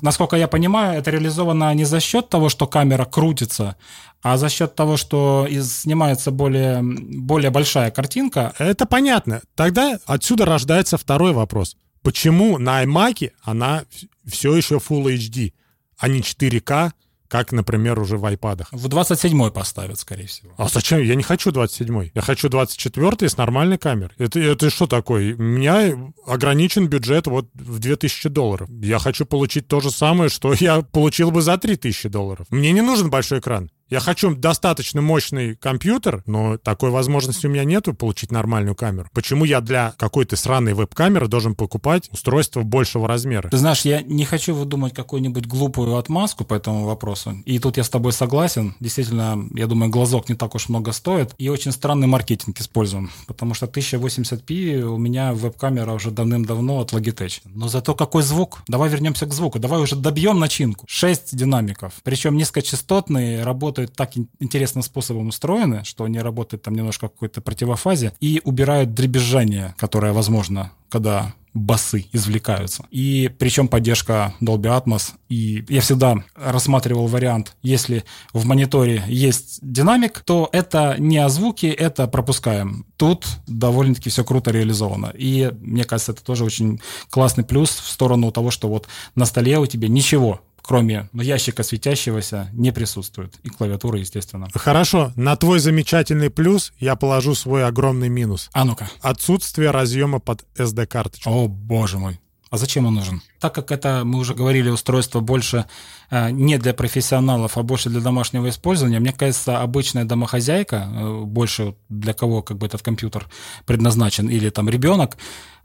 насколько 0.00 0.36
я 0.36 0.48
понимаю, 0.48 0.98
это 0.98 1.10
реализовано 1.10 1.72
не 1.74 1.84
за 1.84 2.00
счет 2.00 2.28
того, 2.28 2.48
что 2.48 2.66
камера 2.66 3.04
крутится, 3.04 3.76
а 4.22 4.36
за 4.36 4.48
счет 4.48 4.74
того, 4.74 4.96
что 4.96 5.46
снимается 5.50 6.30
более, 6.30 6.80
более 6.82 7.50
большая 7.50 7.90
картинка. 7.90 8.52
Это 8.58 8.86
понятно. 8.86 9.42
Тогда 9.54 9.98
отсюда 10.06 10.46
рождается 10.46 10.96
второй 10.96 11.32
вопрос. 11.32 11.76
Почему 12.02 12.58
на 12.58 12.82
iMac 12.84 13.30
она 13.42 13.84
все 14.26 14.54
еще 14.54 14.76
Full 14.76 15.14
HD, 15.14 15.52
а 15.98 16.08
не 16.08 16.20
4К, 16.20 16.92
как, 17.28 17.50
например, 17.52 17.98
уже 17.98 18.16
в 18.16 18.24
iPad. 18.24 18.66
В 18.70 18.86
27-й 18.86 19.50
поставят, 19.50 19.98
скорее 19.98 20.26
всего. 20.26 20.52
А 20.56 20.68
зачем? 20.68 21.02
Я 21.02 21.16
не 21.16 21.22
хочу 21.22 21.50
27-й. 21.50 22.12
Я 22.14 22.22
хочу 22.22 22.48
24-й 22.48 23.28
с 23.28 23.36
нормальной 23.36 23.76
камерой. 23.76 24.14
Это, 24.18 24.38
это 24.38 24.70
что 24.70 24.86
такое? 24.86 25.34
У 25.34 25.42
меня 25.42 25.92
ограничен 26.26 26.86
бюджет 26.86 27.26
вот 27.26 27.48
в 27.54 27.80
2000 27.80 28.28
долларов. 28.28 28.68
Я 28.70 28.98
хочу 29.00 29.26
получить 29.26 29.66
то 29.66 29.80
же 29.80 29.90
самое, 29.90 30.30
что 30.30 30.54
я 30.54 30.82
получил 30.82 31.30
бы 31.30 31.42
за 31.42 31.58
3000 31.58 32.08
долларов. 32.08 32.46
Мне 32.50 32.70
не 32.72 32.82
нужен 32.82 33.10
большой 33.10 33.40
экран. 33.40 33.70
Я 33.90 34.00
хочу 34.00 34.34
достаточно 34.34 35.02
мощный 35.02 35.56
компьютер, 35.56 36.22
но 36.26 36.56
такой 36.56 36.90
возможности 36.90 37.46
у 37.46 37.50
меня 37.50 37.64
нету 37.64 37.92
получить 37.92 38.32
нормальную 38.32 38.74
камеру. 38.74 39.08
Почему 39.12 39.44
я 39.44 39.60
для 39.60 39.92
какой-то 39.98 40.36
сраной 40.36 40.72
веб-камеры 40.72 41.28
должен 41.28 41.54
покупать 41.54 42.08
устройство 42.10 42.62
большего 42.62 43.06
размера? 43.06 43.50
Ты 43.50 43.58
знаешь, 43.58 43.82
я 43.82 44.00
не 44.00 44.24
хочу 44.24 44.54
выдумать 44.54 44.94
какую-нибудь 44.94 45.46
глупую 45.46 45.96
отмазку 45.96 46.44
по 46.44 46.54
этому 46.54 46.86
вопросу. 46.86 47.36
И 47.44 47.58
тут 47.58 47.76
я 47.76 47.84
с 47.84 47.90
тобой 47.90 48.12
согласен. 48.12 48.74
Действительно, 48.80 49.38
я 49.54 49.66
думаю, 49.66 49.90
глазок 49.90 50.30
не 50.30 50.34
так 50.34 50.54
уж 50.54 50.70
много 50.70 50.92
стоит. 50.92 51.34
И 51.36 51.50
очень 51.50 51.70
странный 51.70 52.06
маркетинг 52.06 52.58
используем. 52.60 53.10
Потому 53.26 53.52
что 53.52 53.66
1080p 53.66 54.80
у 54.80 54.96
меня 54.96 55.34
веб-камера 55.34 55.92
уже 55.92 56.10
давным-давно 56.10 56.80
от 56.80 56.92
Logitech. 56.92 57.42
Но 57.44 57.68
зато 57.68 57.94
какой 57.94 58.22
звук? 58.22 58.62
Давай 58.66 58.88
вернемся 58.88 59.26
к 59.26 59.34
звуку. 59.34 59.58
Давай 59.58 59.80
уже 59.80 59.94
добьем 59.94 60.38
начинку. 60.38 60.86
6 60.88 61.36
динамиков. 61.36 61.92
Причем 62.02 62.36
низкочастотные, 62.36 63.44
работают 63.44 63.73
работают 63.74 63.96
так 63.96 64.12
интересным 64.38 64.82
способом 64.82 65.28
устроены, 65.28 65.82
что 65.84 66.04
они 66.04 66.20
работают 66.20 66.62
там 66.62 66.74
немножко 66.74 67.08
в 67.08 67.12
какой-то 67.12 67.40
противофазе 67.40 68.12
и 68.20 68.40
убирают 68.44 68.94
дребезжание, 68.94 69.74
которое 69.78 70.12
возможно, 70.12 70.70
когда 70.88 71.34
басы 71.54 72.06
извлекаются. 72.12 72.84
И 72.90 73.30
причем 73.38 73.68
поддержка 73.68 74.34
Dolby 74.40 74.84
Atmos. 74.84 75.12
И 75.28 75.64
я 75.68 75.80
всегда 75.80 76.16
рассматривал 76.36 77.06
вариант, 77.06 77.56
если 77.62 78.04
в 78.32 78.44
мониторе 78.44 79.02
есть 79.08 79.58
динамик, 79.62 80.20
то 80.20 80.48
это 80.52 80.96
не 80.98 81.18
о 81.18 81.28
звуке, 81.28 81.70
это 81.70 82.06
пропускаем. 82.06 82.86
Тут 82.96 83.26
довольно-таки 83.46 84.10
все 84.10 84.24
круто 84.24 84.50
реализовано. 84.50 85.12
И 85.16 85.52
мне 85.60 85.84
кажется, 85.84 86.12
это 86.12 86.24
тоже 86.24 86.44
очень 86.44 86.80
классный 87.10 87.44
плюс 87.44 87.70
в 87.70 87.88
сторону 87.88 88.30
того, 88.30 88.50
что 88.50 88.68
вот 88.68 88.86
на 89.14 89.24
столе 89.24 89.58
у 89.58 89.66
тебя 89.66 89.88
ничего 89.88 90.40
кроме 90.66 91.10
ящика 91.12 91.62
светящегося, 91.62 92.48
не 92.52 92.72
присутствует. 92.72 93.34
И 93.42 93.50
клавиатура, 93.50 93.98
естественно. 93.98 94.48
Хорошо, 94.54 95.12
на 95.14 95.36
твой 95.36 95.58
замечательный 95.58 96.30
плюс 96.30 96.72
я 96.80 96.96
положу 96.96 97.34
свой 97.34 97.66
огромный 97.66 98.08
минус. 98.08 98.48
А 98.52 98.64
ну-ка. 98.64 98.88
Отсутствие 99.02 99.70
разъема 99.70 100.20
под 100.20 100.46
SD-карточку. 100.56 101.28
О, 101.28 101.48
боже 101.48 101.98
мой. 101.98 102.18
А 102.48 102.56
зачем 102.56 102.86
он 102.86 102.94
нужен? 102.94 103.20
Так 103.40 103.54
как 103.54 103.72
это, 103.72 104.02
мы 104.04 104.18
уже 104.20 104.32
говорили, 104.32 104.70
устройство 104.70 105.20
больше 105.20 105.66
э, 106.10 106.30
не 106.30 106.56
для 106.56 106.72
профессионалов, 106.72 107.58
а 107.58 107.62
больше 107.62 107.90
для 107.90 108.00
домашнего 108.00 108.48
использования, 108.48 109.00
мне 109.00 109.12
кажется, 109.12 109.60
обычная 109.60 110.04
домохозяйка, 110.04 110.88
э, 110.88 111.20
больше 111.24 111.74
для 111.88 112.14
кого 112.14 112.42
как 112.42 112.58
бы 112.58 112.66
этот 112.66 112.80
компьютер 112.80 113.28
предназначен, 113.66 114.30
или 114.30 114.50
там 114.50 114.68
ребенок, 114.68 115.16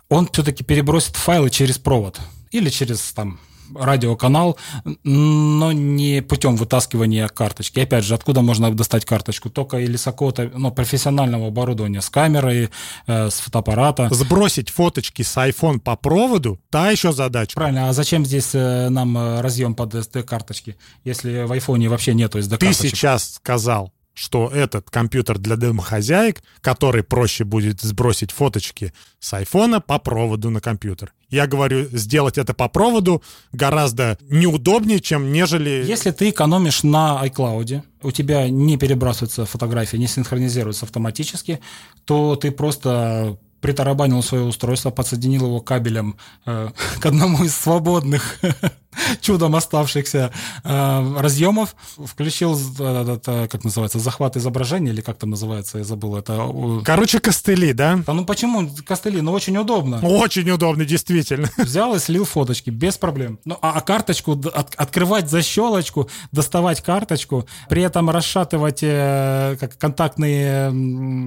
он 0.09 0.27
все-таки 0.31 0.63
перебросит 0.63 1.15
файлы 1.15 1.51
через 1.51 1.77
провод 1.77 2.19
или 2.51 2.69
через 2.69 3.13
там 3.13 3.39
радиоканал, 3.75 4.57
но 5.03 5.71
не 5.71 6.21
путем 6.21 6.55
вытаскивания 6.55 7.27
карточки. 7.27 7.79
Опять 7.79 8.03
же, 8.03 8.15
откуда 8.15 8.41
можно 8.41 8.73
достать 8.73 9.05
карточку? 9.05 9.49
Только 9.49 9.77
или 9.77 9.97
с 9.97 10.03
какого-то 10.03 10.51
ну, 10.55 10.71
профессионального 10.71 11.47
оборудования, 11.47 12.01
с 12.01 12.09
камерой, 12.09 12.69
э, 13.07 13.29
с 13.29 13.39
фотоаппарата. 13.39 14.09
Сбросить 14.11 14.69
фоточки 14.69 15.21
с 15.21 15.37
iPhone 15.37 15.79
по 15.79 15.95
проводу– 15.95 16.59
та 16.69 16.91
еще 16.91 17.11
задача. 17.11 17.55
Правильно. 17.55 17.89
А 17.89 17.93
зачем 17.93 18.25
здесь 18.25 18.51
э, 18.53 18.89
нам 18.89 19.17
э, 19.17 19.41
разъем 19.41 19.75
под 19.75 19.95
SD-карточки, 19.95 20.77
если 21.03 21.43
в 21.43 21.51
iPhone 21.51 21.87
вообще 21.89 22.13
нету 22.13 22.39
SD-карточек? 22.39 22.81
Ты 22.81 22.89
сейчас 22.89 23.35
сказал, 23.35 23.91
что 24.19 24.49
этот 24.53 24.89
компьютер 24.89 25.37
для 25.37 25.55
домохозяек, 25.55 26.43
который 26.59 27.03
проще 27.03 27.45
будет 27.45 27.79
сбросить 27.79 28.31
фоточки 28.31 28.93
с 29.19 29.33
айфона 29.33 29.79
по 29.79 29.97
проводу 29.97 30.49
на 30.49 30.59
компьютер. 30.59 31.13
Я 31.29 31.47
говорю, 31.47 31.85
сделать 31.93 32.37
это 32.37 32.53
по 32.53 32.67
проводу 32.67 33.23
гораздо 33.53 34.17
неудобнее, 34.29 34.99
чем 34.99 35.31
нежели... 35.31 35.85
Если 35.87 36.11
ты 36.11 36.31
экономишь 36.31 36.83
на 36.83 37.25
iCloud, 37.27 37.81
у 38.01 38.11
тебя 38.11 38.49
не 38.49 38.77
перебрасываются 38.77 39.45
фотографии, 39.45 39.95
не 39.95 40.07
синхронизируются 40.07 40.85
автоматически, 40.85 41.61
то 42.03 42.35
ты 42.35 42.51
просто 42.51 43.37
притарабанил 43.61 44.21
свое 44.21 44.43
устройство, 44.43 44.89
подсоединил 44.89 45.45
его 45.45 45.61
кабелем 45.61 46.17
э, 46.45 46.71
к 46.99 47.05
одному 47.05 47.45
из 47.45 47.55
свободных 47.55 48.39
чудом 49.21 49.55
оставшихся 49.55 50.31
э, 50.63 51.15
разъемов, 51.19 51.75
включил, 51.97 52.59
э, 52.79 53.15
это, 53.15 53.47
как 53.49 53.63
называется, 53.63 53.99
захват 53.99 54.37
изображения, 54.37 54.91
или 54.91 55.01
как 55.01 55.17
там 55.17 55.31
называется, 55.31 55.79
я 55.79 55.83
забыл. 55.83 56.17
Это... 56.17 56.81
Короче, 56.85 57.19
костыли, 57.19 57.73
да? 57.73 57.99
да? 58.05 58.13
Ну 58.13 58.25
почему 58.25 58.69
костыли? 58.85 59.21
Ну 59.21 59.31
очень 59.31 59.57
удобно. 59.57 59.99
Очень 60.01 60.49
удобно, 60.49 60.85
действительно. 60.85 61.49
Взял 61.57 61.95
и 61.95 61.99
слил 61.99 62.25
фоточки, 62.25 62.69
без 62.69 62.97
проблем. 62.97 63.39
Ну 63.45 63.57
а, 63.61 63.73
а 63.73 63.81
карточку, 63.81 64.33
от, 64.33 64.75
открывать 64.75 65.29
защелочку, 65.29 66.09
доставать 66.31 66.81
карточку, 66.81 67.47
при 67.69 67.83
этом 67.83 68.09
расшатывать 68.09 68.79
э, 68.81 69.57
как 69.59 69.77
контактные 69.77 70.71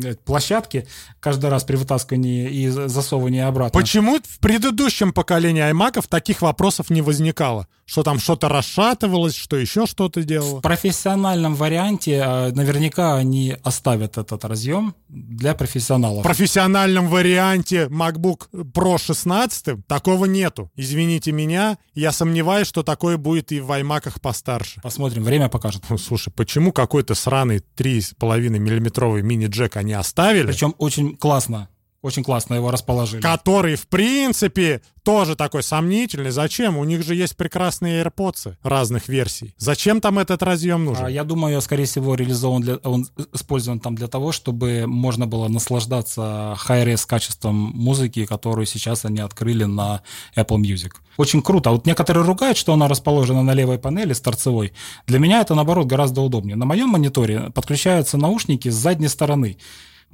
э, 0.04 0.14
площадки 0.24 0.87
каждый 1.20 1.50
раз 1.50 1.64
при 1.64 1.76
вытаскивании 1.76 2.50
и 2.50 2.68
засовывании 2.68 3.40
обратно. 3.40 3.78
Почему 3.78 4.18
в 4.18 4.38
предыдущем 4.38 5.12
поколении 5.12 5.62
iMac 5.70 6.04
таких 6.08 6.42
вопросов 6.42 6.90
не 6.90 7.02
возникало? 7.02 7.66
Что 7.85 8.02
там 8.02 8.18
что-то 8.18 8.48
расшатывалось, 8.48 9.35
что 9.35 9.56
еще 9.56 9.87
что-то 9.87 10.22
делало? 10.22 10.61
В 10.61 10.62
профессиональном 10.62 11.54
варианте 11.54 12.22
э, 12.24 12.52
наверняка 12.52 13.16
они 13.16 13.56
оставят 13.62 14.18
этот 14.18 14.44
разъем 14.44 14.94
для 15.08 15.54
профессионалов. 15.54 16.20
В 16.20 16.22
профессиональном 16.22 17.08
варианте 17.08 17.88
MacBook 17.88 18.48
Pro 18.52 18.98
16 18.98 19.87
такого 19.87 20.26
нету. 20.26 20.70
Извините 20.76 21.32
меня, 21.32 21.76
я 21.94 22.12
сомневаюсь, 22.12 22.68
что 22.68 22.82
такое 22.82 23.16
будет 23.16 23.52
и 23.52 23.61
в 23.61 23.70
iMac 23.70 24.20
постарше. 24.20 24.80
Посмотрим, 24.80 25.24
время 25.24 25.48
покажет. 25.48 25.82
Ну, 25.90 25.98
слушай, 25.98 26.32
почему 26.32 26.72
какой-то 26.72 27.14
сраный 27.14 27.62
3,5 27.76 28.48
миллиметровый 28.58 29.22
мини-джек 29.22 29.76
они 29.76 29.92
оставили? 29.92 30.46
Причем 30.46 30.74
очень 30.78 31.16
классно. 31.16 31.68
Очень 32.02 32.24
классно 32.24 32.54
его 32.54 32.72
расположили. 32.72 33.20
Который, 33.20 33.76
в 33.76 33.86
принципе, 33.86 34.82
тоже 35.04 35.36
такой 35.36 35.62
сомнительный. 35.62 36.32
Зачем? 36.32 36.76
У 36.76 36.82
них 36.82 37.04
же 37.04 37.14
есть 37.14 37.36
прекрасные 37.36 38.02
AirPods 38.02 38.56
разных 38.64 39.08
версий. 39.08 39.54
Зачем 39.56 40.00
там 40.00 40.18
этот 40.18 40.42
разъем 40.42 40.84
нужен? 40.84 41.06
А, 41.06 41.10
я 41.10 41.22
думаю, 41.22 41.60
скорее 41.60 41.84
всего, 41.84 42.16
реализован 42.16 42.62
для, 42.62 42.76
он 42.78 43.06
использован 43.32 43.78
там 43.78 43.94
для 43.94 44.08
того, 44.08 44.32
чтобы 44.32 44.86
можно 44.88 45.28
было 45.28 45.46
наслаждаться 45.46 46.58
high-res 46.66 47.06
качеством 47.06 47.54
музыки, 47.54 48.26
которую 48.26 48.66
сейчас 48.66 49.04
они 49.04 49.20
открыли 49.20 49.64
на 49.64 50.02
Apple 50.36 50.58
Music. 50.58 50.90
Очень 51.18 51.40
круто. 51.40 51.70
А 51.70 51.72
вот 51.72 51.86
некоторые 51.86 52.24
ругают, 52.24 52.56
что 52.56 52.72
она 52.72 52.88
расположена 52.88 53.44
на 53.44 53.54
левой 53.54 53.78
панели 53.78 54.12
с 54.12 54.20
торцевой. 54.20 54.72
Для 55.06 55.20
меня 55.20 55.40
это, 55.40 55.54
наоборот, 55.54 55.86
гораздо 55.86 56.20
удобнее. 56.20 56.56
На 56.56 56.64
моем 56.64 56.88
мониторе 56.88 57.50
подключаются 57.54 58.16
наушники 58.16 58.68
с 58.70 58.74
задней 58.74 59.08
стороны. 59.08 59.58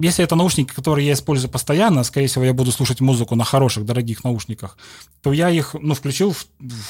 Если 0.01 0.23
это 0.23 0.35
наушники, 0.35 0.73
которые 0.73 1.07
я 1.07 1.13
использую 1.13 1.51
постоянно, 1.51 2.03
скорее 2.03 2.27
всего, 2.27 2.45
я 2.45 2.53
буду 2.53 2.71
слушать 2.71 3.01
музыку 3.01 3.35
на 3.35 3.43
хороших, 3.43 3.83
дорогих 3.83 4.23
наушниках, 4.23 4.77
то 5.21 5.33
я 5.33 5.49
их, 5.49 5.75
ну, 5.77 5.93
включил 5.93 6.31
в, 6.31 6.45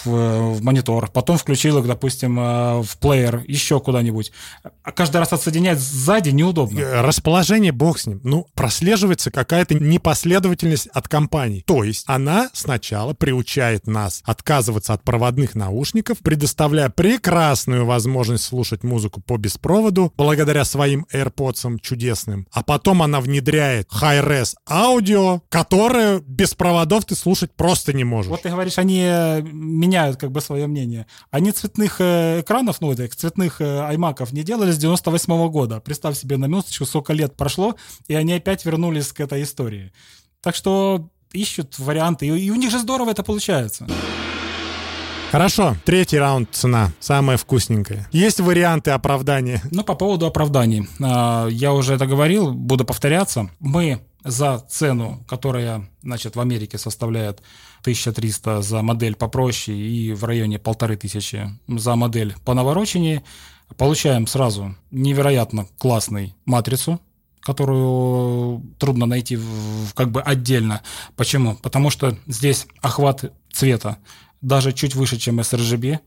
в, 0.06 0.54
в 0.54 0.63
монитор, 0.63 1.10
потом 1.10 1.39
включил 1.39 1.80
их, 1.80 1.88
допустим, 1.88 2.39
э, 2.39 2.84
в 2.84 2.98
плеер, 3.00 3.43
еще 3.48 3.80
куда-нибудь. 3.80 4.32
А 4.84 4.91
каждый 4.91 5.17
раз 5.17 5.34
отсоединять 5.34 5.80
сзади 5.80 6.30
неудобно. 6.30 6.80
Э, 6.80 7.02
расположение, 7.02 7.72
бог 7.72 7.98
с 7.98 8.06
ним. 8.06 8.22
Ну, 8.24 8.45
прослеживается 8.54 9.32
какая-то 9.32 9.74
непоследовательность 9.74 10.88
от 10.88 11.08
компании. 11.08 11.63
То 11.65 11.84
есть 11.84 12.04
она 12.06 12.52
сначала 12.54 13.15
приучает 13.15 13.88
нас 13.88 14.22
отказываться 14.24 14.93
от 14.93 15.04
проводных 15.04 15.56
наушников, 15.56 16.19
предоставляя 16.19 16.89
прекрасную 16.89 17.88
возможность 17.88 18.43
слушать 18.43 18.84
музыку 18.84 19.19
по 19.19 19.38
беспроводу, 19.38 20.13
благодаря 20.15 20.63
своим 20.63 21.08
AirPods 21.12 21.80
чудесным, 21.82 22.45
а 22.52 22.62
потом 22.62 22.98
потом 22.99 23.03
она 23.03 23.21
внедряет 23.21 23.89
high-res 23.91 24.55
аудио, 24.69 25.41
которое 25.49 26.19
без 26.19 26.53
проводов 26.53 27.05
ты 27.05 27.15
слушать 27.15 27.51
просто 27.55 27.93
не 27.93 28.03
можешь. 28.03 28.29
Вот 28.29 28.41
ты 28.41 28.49
говоришь, 28.49 28.77
они 28.77 29.01
э, 29.03 29.41
меняют 29.41 30.17
как 30.17 30.31
бы 30.31 30.41
свое 30.41 30.67
мнение. 30.67 31.05
Они 31.31 31.51
цветных 31.51 31.97
э, 31.99 32.41
экранов, 32.41 32.81
ну, 32.81 32.91
этих 32.91 33.15
цветных 33.15 33.62
э, 33.62 33.88
аймаков 33.88 34.33
не 34.33 34.43
делали 34.43 34.71
с 34.71 34.77
98 34.77 35.33
-го 35.33 35.49
года. 35.49 35.79
Представь 35.79 36.17
себе 36.17 36.38
на 36.38 36.45
минуточку, 36.45 36.85
сколько 36.85 37.13
лет 37.13 37.35
прошло, 37.35 37.75
и 38.07 38.15
они 38.15 38.33
опять 38.33 38.65
вернулись 38.65 39.13
к 39.13 39.21
этой 39.21 39.43
истории. 39.43 39.91
Так 40.41 40.55
что 40.55 41.09
ищут 41.33 41.79
варианты, 41.79 42.27
и 42.27 42.51
у 42.51 42.55
них 42.55 42.71
же 42.71 42.79
здорово 42.79 43.12
это 43.12 43.23
получается. 43.23 43.88
Хорошо, 45.31 45.75
третий 45.85 46.17
раунд 46.17 46.49
цена, 46.51 46.91
самая 46.99 47.37
вкусненькая. 47.37 48.07
Есть 48.11 48.39
варианты 48.39 48.89
оправдания? 48.89 49.61
Ну, 49.69 49.83
по 49.83 49.93
поводу 49.93 50.25
оправданий. 50.25 50.87
А, 50.99 51.47
я 51.47 51.71
уже 51.71 51.93
это 51.93 52.07
говорил, 52.07 52.51
буду 52.51 52.83
повторяться. 52.83 53.47
Мы 53.59 54.01
за 54.23 54.57
цену, 54.57 55.23
которая, 55.27 55.87
значит, 56.01 56.35
в 56.35 56.39
Америке 56.39 56.79
составляет 56.79 57.43
1300 57.81 58.63
за 58.63 58.81
модель 58.81 59.13
попроще 59.13 59.77
и 59.77 60.13
в 60.13 60.23
районе 60.23 60.57
полторы 60.57 60.97
тысячи 60.97 61.47
за 61.67 61.95
модель 61.95 62.33
по 62.43 62.55
наворочении, 62.55 63.21
получаем 63.77 64.25
сразу 64.25 64.75
невероятно 64.89 65.67
классный 65.77 66.33
матрицу, 66.45 66.99
которую 67.41 68.63
трудно 68.79 69.05
найти 69.05 69.35
в, 69.35 69.93
как 69.93 70.09
бы 70.09 70.21
отдельно. 70.21 70.81
Почему? 71.15 71.55
Потому 71.55 71.91
что 71.91 72.17
здесь 72.25 72.65
охват 72.81 73.31
цвета 73.53 73.99
даже 74.41 74.73
чуть 74.73 74.95
выше, 74.95 75.17
чем 75.17 75.39
sRGB. 75.39 75.99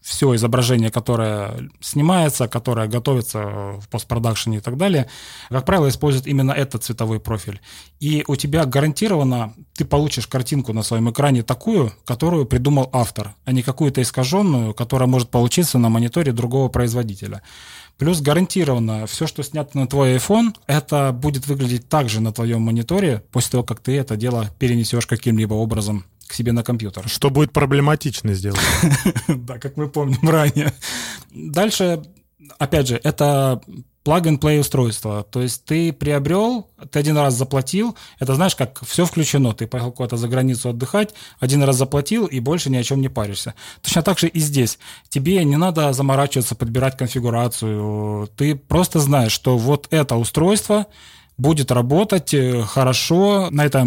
Все 0.00 0.34
изображение, 0.34 0.90
которое 0.90 1.68
снимается, 1.80 2.48
которое 2.48 2.88
готовится 2.88 3.78
в 3.78 3.86
постпродакшене 3.90 4.56
и 4.56 4.60
так 4.60 4.78
далее, 4.78 5.10
как 5.50 5.66
правило, 5.66 5.90
использует 5.90 6.26
именно 6.26 6.52
этот 6.52 6.82
цветовой 6.82 7.20
профиль. 7.20 7.60
И 8.00 8.24
у 8.26 8.34
тебя 8.36 8.64
гарантированно 8.64 9.52
ты 9.74 9.84
получишь 9.84 10.26
картинку 10.26 10.72
на 10.72 10.82
своем 10.82 11.10
экране 11.10 11.42
такую, 11.42 11.92
которую 12.06 12.46
придумал 12.46 12.88
автор, 12.94 13.34
а 13.44 13.52
не 13.52 13.62
какую-то 13.62 14.00
искаженную, 14.00 14.72
которая 14.72 15.06
может 15.06 15.28
получиться 15.28 15.76
на 15.76 15.90
мониторе 15.90 16.32
другого 16.32 16.70
производителя. 16.70 17.42
Плюс 17.98 18.22
гарантированно 18.22 19.06
все, 19.06 19.26
что 19.26 19.42
снято 19.42 19.76
на 19.76 19.86
твой 19.86 20.16
iPhone, 20.16 20.54
это 20.66 21.12
будет 21.12 21.46
выглядеть 21.46 21.90
так 21.90 22.08
же 22.08 22.22
на 22.22 22.32
твоем 22.32 22.62
мониторе 22.62 23.22
после 23.30 23.50
того, 23.50 23.64
как 23.64 23.80
ты 23.80 23.98
это 23.98 24.16
дело 24.16 24.48
перенесешь 24.58 25.06
каким-либо 25.06 25.52
образом 25.52 26.06
к 26.30 26.32
себе 26.32 26.52
на 26.52 26.62
компьютер. 26.62 27.08
Что 27.08 27.28
будет 27.28 27.52
проблематично 27.52 28.34
сделать. 28.34 28.60
Да, 29.28 29.58
как 29.58 29.76
мы 29.76 29.88
помним 29.88 30.28
ранее. 30.28 30.72
Дальше, 31.34 32.04
опять 32.58 32.86
же, 32.86 33.00
это 33.02 33.60
plug-and-play 34.04 34.60
устройство. 34.60 35.24
То 35.24 35.42
есть 35.42 35.64
ты 35.64 35.92
приобрел, 35.92 36.68
ты 36.92 37.00
один 37.00 37.16
раз 37.16 37.34
заплатил, 37.34 37.96
это 38.20 38.36
знаешь, 38.36 38.54
как 38.54 38.80
все 38.86 39.04
включено. 39.04 39.54
Ты 39.54 39.66
поехал 39.66 39.90
куда-то 39.90 40.16
за 40.16 40.28
границу 40.28 40.68
отдыхать, 40.68 41.14
один 41.40 41.64
раз 41.64 41.76
заплатил 41.76 42.26
и 42.26 42.38
больше 42.38 42.70
ни 42.70 42.76
о 42.76 42.84
чем 42.84 43.00
не 43.00 43.08
паришься. 43.08 43.54
Точно 43.82 44.02
так 44.02 44.20
же 44.20 44.28
и 44.28 44.38
здесь. 44.38 44.78
Тебе 45.08 45.44
не 45.44 45.56
надо 45.56 45.92
заморачиваться, 45.92 46.54
подбирать 46.54 46.96
конфигурацию. 46.96 48.28
Ты 48.36 48.54
просто 48.54 49.00
знаешь, 49.00 49.32
что 49.32 49.58
вот 49.58 49.88
это 49.90 50.14
устройство 50.14 50.86
будет 51.40 51.72
работать 51.72 52.34
э, 52.34 52.62
хорошо 52.62 53.48
на 53.50 53.64
этой 53.64 53.82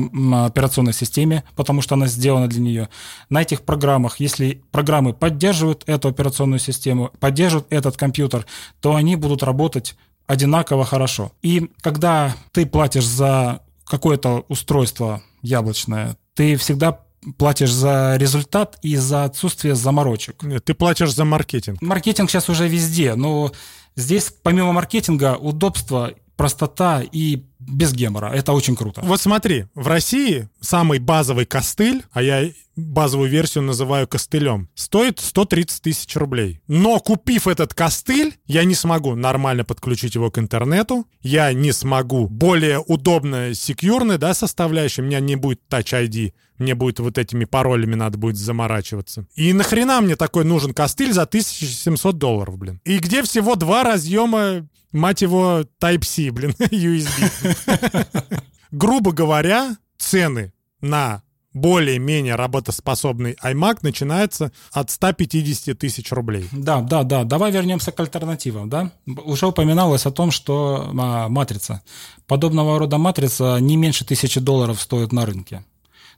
операционной 0.45 0.93
системе, 0.93 1.43
потому 1.55 1.81
что 1.81 1.95
она 1.95 2.07
сделана 2.07 2.47
для 2.47 2.61
нее. 2.61 2.89
На 3.29 3.41
этих 3.41 3.61
программах, 3.61 4.19
если 4.19 4.61
программы 4.71 5.13
поддерживают 5.13 5.83
эту 5.85 6.07
операционную 6.07 6.59
систему, 6.59 7.11
поддерживают 7.19 7.67
этот 7.69 7.95
компьютер, 7.95 8.45
то 8.81 8.95
они 8.95 9.15
будут 9.15 9.43
работать 9.43 9.95
одинаково 10.25 10.85
хорошо. 10.85 11.31
И 11.41 11.69
когда 11.81 12.35
ты 12.51 12.65
платишь 12.65 13.05
за 13.05 13.61
какое-то 13.85 14.45
устройство 14.47 15.21
яблочное, 15.41 16.17
ты 16.33 16.55
всегда 16.55 16.99
платишь 17.37 17.71
за 17.71 18.15
результат 18.17 18.79
и 18.81 18.95
за 18.95 19.25
отсутствие 19.25 19.75
заморочек. 19.75 20.43
Ты 20.63 20.73
платишь 20.73 21.13
за 21.13 21.23
маркетинг. 21.23 21.81
Маркетинг 21.81 22.29
сейчас 22.29 22.49
уже 22.49 22.67
везде, 22.67 23.15
но 23.15 23.51
здесь 23.95 24.33
помимо 24.41 24.71
маркетинга 24.71 25.37
удобство 25.37 26.11
простота 26.35 27.03
и 27.11 27.43
без 27.59 27.93
гемора. 27.93 28.31
Это 28.33 28.53
очень 28.53 28.75
круто. 28.75 29.01
Вот 29.03 29.21
смотри, 29.21 29.67
в 29.75 29.87
России 29.87 30.49
самый 30.59 30.99
базовый 30.99 31.45
костыль, 31.45 32.03
а 32.11 32.21
я 32.21 32.49
базовую 32.75 33.29
версию 33.29 33.63
называю 33.63 34.07
костылем, 34.07 34.69
стоит 34.75 35.19
130 35.19 35.81
тысяч 35.81 36.15
рублей. 36.15 36.59
Но 36.67 36.99
купив 36.99 37.47
этот 37.47 37.73
костыль, 37.73 38.35
я 38.45 38.63
не 38.63 38.75
смогу 38.75 39.15
нормально 39.15 39.63
подключить 39.63 40.15
его 40.15 40.31
к 40.31 40.39
интернету, 40.39 41.07
я 41.21 41.53
не 41.53 41.71
смогу 41.71 42.27
более 42.27 42.79
удобно 42.79 43.53
секьюрный, 43.53 44.17
да, 44.17 44.33
составляющий, 44.33 45.01
у 45.01 45.05
меня 45.05 45.19
не 45.19 45.35
будет 45.35 45.61
Touch 45.69 45.93
ID, 45.93 46.33
мне 46.63 46.75
будет 46.75 46.99
вот 46.99 47.17
этими 47.17 47.45
паролями 47.45 47.95
надо 47.95 48.17
будет 48.17 48.37
заморачиваться. 48.37 49.25
И 49.35 49.53
нахрена 49.53 50.01
мне 50.01 50.15
такой 50.15 50.43
нужен 50.45 50.73
костыль 50.73 51.13
за 51.13 51.23
1700 51.23 52.17
долларов, 52.17 52.57
блин? 52.57 52.81
И 52.85 52.97
где 52.97 53.21
всего 53.21 53.55
два 53.55 53.83
разъема 53.83 54.67
мать 54.91 55.21
его, 55.21 55.65
Type-C, 55.81 56.31
блин, 56.31 56.51
USB. 56.59 58.37
Грубо 58.71 59.11
говоря, 59.11 59.77
цены 59.97 60.53
на 60.81 61.21
более-менее 61.53 62.35
работоспособный 62.35 63.37
iMac 63.43 63.79
начинается 63.83 64.51
от 64.71 64.89
150 64.89 65.77
тысяч 65.77 66.11
рублей. 66.11 66.49
Да, 66.51 66.81
да, 66.81 67.03
да. 67.03 67.23
Давай 67.23 67.51
вернемся 67.51 67.91
к 67.91 67.99
альтернативам. 67.99 68.69
Да? 68.69 68.91
Уже 69.05 69.47
упоминалось 69.47 70.05
о 70.05 70.11
том, 70.11 70.31
что 70.31 70.89
а, 70.97 71.29
матрица. 71.29 71.83
Подобного 72.25 72.79
рода 72.79 72.97
матрица 72.97 73.59
не 73.59 73.77
меньше 73.77 74.03
тысячи 74.05 74.39
долларов 74.39 74.81
стоит 74.81 75.11
на 75.11 75.25
рынке. 75.25 75.63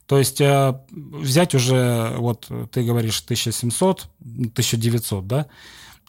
То 0.06 0.18
есть 0.18 0.40
а, 0.40 0.84
взять 0.90 1.54
уже, 1.54 2.14
вот 2.16 2.48
ты 2.70 2.84
говоришь 2.84 3.20
1700, 3.20 4.08
1900, 4.20 5.26
да? 5.26 5.46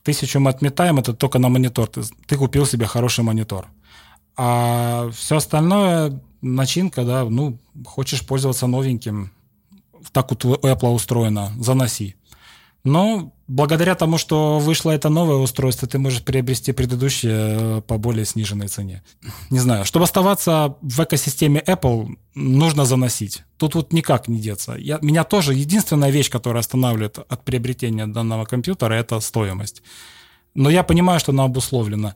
Тысячу 0.03 0.39
мы 0.39 0.51
отметаем, 0.51 0.99
это 0.99 1.13
только 1.13 1.39
на 1.39 1.49
монитор. 1.49 1.87
Ты, 1.87 2.03
ты 2.27 2.37
купил 2.37 2.65
себе 2.65 2.85
хороший 2.85 3.23
монитор. 3.23 3.67
А 4.37 5.09
все 5.11 5.37
остальное, 5.37 6.21
начинка, 6.41 7.03
да, 7.03 7.25
ну, 7.25 7.57
хочешь 7.85 8.25
пользоваться 8.25 8.67
новеньким, 8.67 9.31
так 10.11 10.31
у 10.31 10.35
Apple 10.35 10.93
устроено, 10.93 11.51
заноси. 11.59 12.15
Но 12.87 13.33
благодаря 13.47 13.95
тому, 13.95 14.17
что 14.17 14.59
вышло 14.59 14.91
это 14.91 15.09
новое 15.09 15.35
устройство, 15.35 15.89
ты 15.89 15.99
можешь 15.99 16.23
приобрести 16.23 16.71
предыдущее 16.71 17.57
э, 17.59 17.81
по 17.81 17.97
более 17.97 18.23
сниженной 18.23 18.69
цене. 18.69 19.03
Не 19.49 19.59
знаю, 19.59 19.83
чтобы 19.83 20.05
оставаться 20.05 20.77
в 20.81 21.03
экосистеме 21.03 21.61
Apple, 21.67 22.15
нужно 22.33 22.85
заносить. 22.85 23.43
Тут 23.57 23.75
вот 23.75 23.91
никак 23.91 24.29
не 24.29 24.39
деться. 24.39 24.75
Я, 24.79 24.99
меня 25.01 25.25
тоже 25.25 25.53
единственная 25.53 26.11
вещь, 26.11 26.29
которая 26.29 26.61
останавливает 26.61 27.17
от 27.17 27.43
приобретения 27.43 28.07
данного 28.07 28.45
компьютера, 28.45 28.93
это 28.93 29.19
стоимость. 29.19 29.83
Но 30.55 30.69
я 30.69 30.83
понимаю, 30.83 31.19
что 31.19 31.33
она 31.33 31.43
обусловлена. 31.43 32.15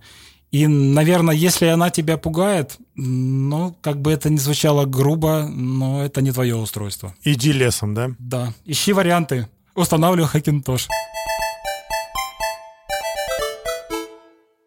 И, 0.52 0.68
наверное, 0.68 1.36
если 1.36 1.66
она 1.66 1.90
тебя 1.90 2.18
пугает, 2.18 2.78
ну, 2.96 3.76
как 3.82 4.02
бы 4.02 4.14
это 4.14 4.30
ни 4.30 4.38
звучало 4.38 4.86
грубо, 4.86 5.50
но 5.50 6.02
это 6.02 6.22
не 6.22 6.32
твое 6.32 6.56
устройство. 6.56 7.14
Иди 7.26 7.52
лесом, 7.52 7.94
да? 7.94 8.12
Да. 8.20 8.54
Ищи 8.66 8.94
варианты. 8.94 9.50
Устанавливаю 9.76 10.30
Hackintosh. 10.34 10.88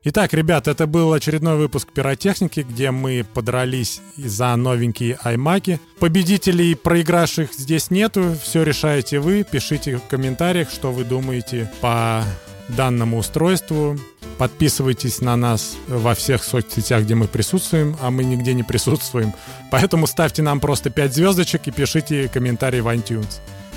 Итак, 0.07 0.35
ребят, 0.35 0.69
это 0.69 0.87
был 0.87 1.13
очередной 1.13 1.57
выпуск 1.57 1.93
пиротехники, 1.93 2.61
где 2.61 2.91
мы 2.91 3.25
подрались 3.35 4.01
за 4.17 4.55
новенькие 4.57 5.19
аймаки. 5.23 5.81
Победителей 5.99 6.75
проигравших 6.75 7.53
здесь 7.53 7.91
нету, 7.91 8.37
все 8.43 8.63
решаете 8.63 9.19
вы. 9.19 9.45
Пишите 9.45 9.97
в 9.97 10.07
комментариях, 10.07 10.71
что 10.71 10.93
вы 10.93 11.05
думаете 11.05 11.71
по 11.81 12.23
данному 12.69 13.19
устройству. 13.19 13.99
Подписывайтесь 14.39 15.21
на 15.21 15.37
нас 15.37 15.77
во 15.87 16.15
всех 16.15 16.43
соцсетях, 16.45 17.05
где 17.05 17.15
мы 17.15 17.27
присутствуем, 17.27 17.97
а 18.01 18.11
мы 18.11 18.25
нигде 18.25 18.53
не 18.53 18.63
присутствуем. 18.63 19.33
Поэтому 19.71 20.07
ставьте 20.07 20.43
нам 20.43 20.61
просто 20.61 20.91
5 20.91 21.15
звездочек 21.15 21.67
и 21.69 21.71
пишите 21.71 22.29
комментарии 22.29 22.81
в 22.81 22.89
iTunes. 22.89 23.41